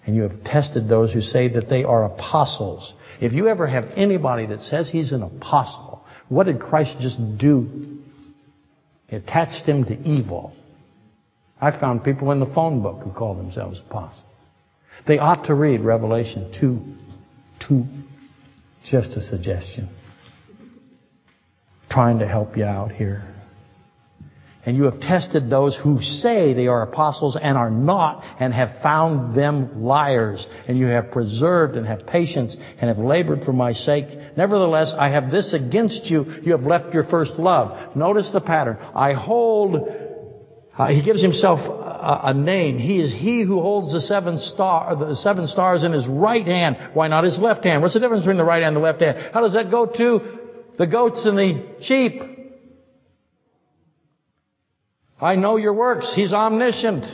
[0.06, 2.94] And you have tested those who say that they are apostles.
[3.22, 8.00] If you ever have anybody that says he's an apostle, what did Christ just do?
[9.08, 10.54] He attached him to evil.
[11.60, 14.26] I found people in the phone book who call themselves apostles.
[15.08, 16.82] They ought to read Revelation 2,
[17.68, 17.86] 2.
[18.86, 19.90] Just a suggestion.
[21.90, 23.33] Trying to help you out here.
[24.66, 28.82] And you have tested those who say they are apostles and are not and have
[28.82, 30.48] found them liars.
[30.70, 34.06] And you have preserved and have patience and have labored for my sake.
[34.38, 36.26] Nevertheless, I have this against you.
[36.44, 37.98] You have left your first love.
[37.98, 38.78] Notice the pattern.
[38.96, 39.90] I hold,
[40.78, 42.78] uh, he gives himself a, a, name.
[42.78, 46.78] He is he who holds the seven star, the seven stars in his right hand.
[46.94, 47.82] Why not his left hand?
[47.82, 49.18] What's the difference between the right hand and the left hand?
[49.34, 50.40] How does that go to
[50.78, 52.33] the goats and the sheep?
[55.24, 56.14] I know your works.
[56.14, 57.06] He's omniscient.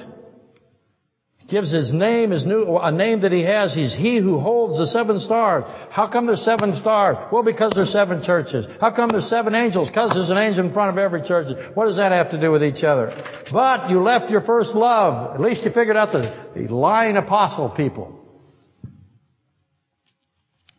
[1.37, 3.73] He gives his name, his new, a name that he has.
[3.73, 5.65] He's he who holds the seven stars.
[5.91, 7.17] How come there's seven stars?
[7.31, 8.65] Well, because there's seven churches.
[8.81, 9.89] How come there's seven angels?
[9.89, 11.55] Because there's an angel in front of every church.
[11.75, 13.13] What does that have to do with each other?
[13.51, 15.35] But you left your first love.
[15.35, 18.15] At least you figured out the, the lying apostle people.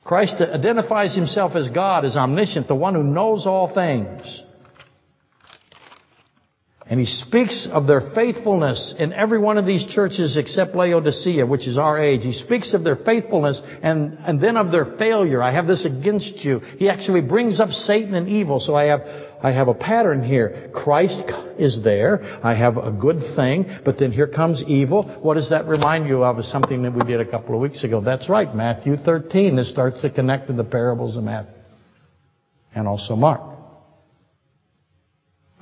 [0.02, 4.42] Christ identifies himself as God, as omniscient, the one who knows all things.
[6.90, 11.68] And he speaks of their faithfulness in every one of these churches except Laodicea, which
[11.68, 12.22] is our age.
[12.22, 15.40] He speaks of their faithfulness and, and then of their failure.
[15.40, 16.58] I have this against you.
[16.58, 18.58] He actually brings up Satan and evil.
[18.58, 19.02] So I have,
[19.40, 20.72] I have a pattern here.
[20.74, 21.30] Christ
[21.60, 22.24] is there.
[22.42, 25.04] I have a good thing, but then here comes evil.
[25.22, 26.40] What does that remind you of?
[26.40, 28.00] Is something that we did a couple of weeks ago.
[28.00, 29.54] That's right, Matthew 13.
[29.54, 31.54] This starts to connect to the parables of Matthew
[32.74, 33.49] and also Mark.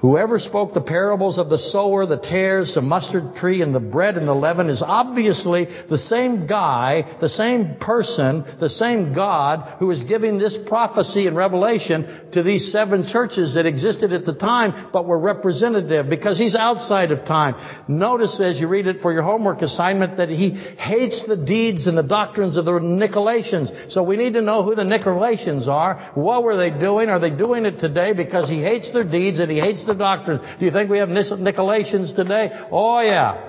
[0.01, 4.17] Whoever spoke the parables of the sower, the tares, the mustard tree, and the bread
[4.17, 9.91] and the leaven is obviously the same guy, the same person, the same God who
[9.91, 14.89] is giving this prophecy and revelation to these seven churches that existed at the time
[14.93, 17.57] but were representative because he's outside of time.
[17.89, 21.99] Notice as you read it for your homework assignment that he hates the deeds and
[21.99, 23.91] the doctrines of the Nicolaitans.
[23.91, 26.13] So we need to know who the Nicolaitans are.
[26.15, 27.09] What were they doing?
[27.09, 30.41] Are they doing it today because he hates their deeds and he hates doctrines.
[30.59, 32.51] Do you think we have Nicolaitans today?
[32.71, 33.45] Oh yeah.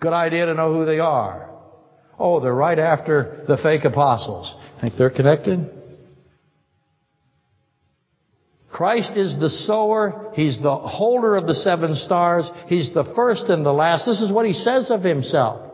[0.00, 1.50] Good idea to know who they are.
[2.18, 4.54] Oh, they're right after the fake apostles.
[4.80, 5.70] Think they're connected?
[8.70, 10.32] Christ is the sower.
[10.34, 12.50] He's the holder of the seven stars.
[12.66, 14.06] He's the first and the last.
[14.06, 15.69] This is what he says of himself.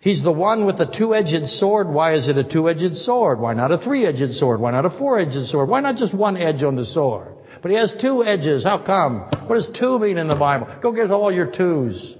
[0.00, 1.88] He's the one with the two-edged sword.
[1.88, 3.40] Why is it a two-edged sword?
[3.40, 4.60] Why not a three-edged sword?
[4.60, 5.68] Why not a four-edged sword?
[5.68, 7.34] Why not just one edge on the sword?
[7.60, 8.62] But he has two edges.
[8.62, 9.22] How come?
[9.48, 10.68] What does two mean in the Bible?
[10.80, 12.14] Go get all your twos.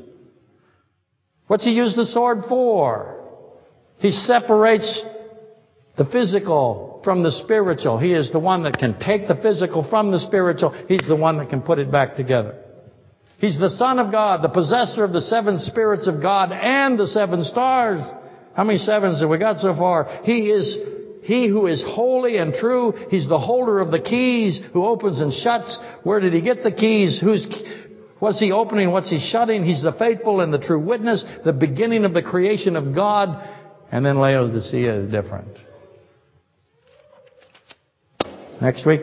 [1.47, 3.25] What's he use the sword for?
[3.99, 5.03] He separates
[5.97, 7.99] the physical from the spiritual.
[7.99, 10.73] He is the one that can take the physical from the spiritual.
[10.89, 12.57] He's the one that can put it back together.
[13.39, 17.07] He's the Son of God, the possessor of the seven spirits of God and the
[17.07, 18.01] seven stars.
[18.55, 20.23] How many sevens have we got so far?
[20.25, 20.77] He is
[21.23, 22.95] he who is holy and true.
[23.11, 25.79] He's the holder of the keys who opens and shuts.
[26.03, 27.21] Where did he get the keys?
[27.21, 27.47] Who's,
[28.19, 28.91] what's he opening?
[28.91, 29.63] What's he shutting?
[29.63, 33.47] He's the faithful and the true witness, the beginning of the creation of God.
[33.93, 35.59] And then Laodicea is different.
[38.61, 39.03] Next week,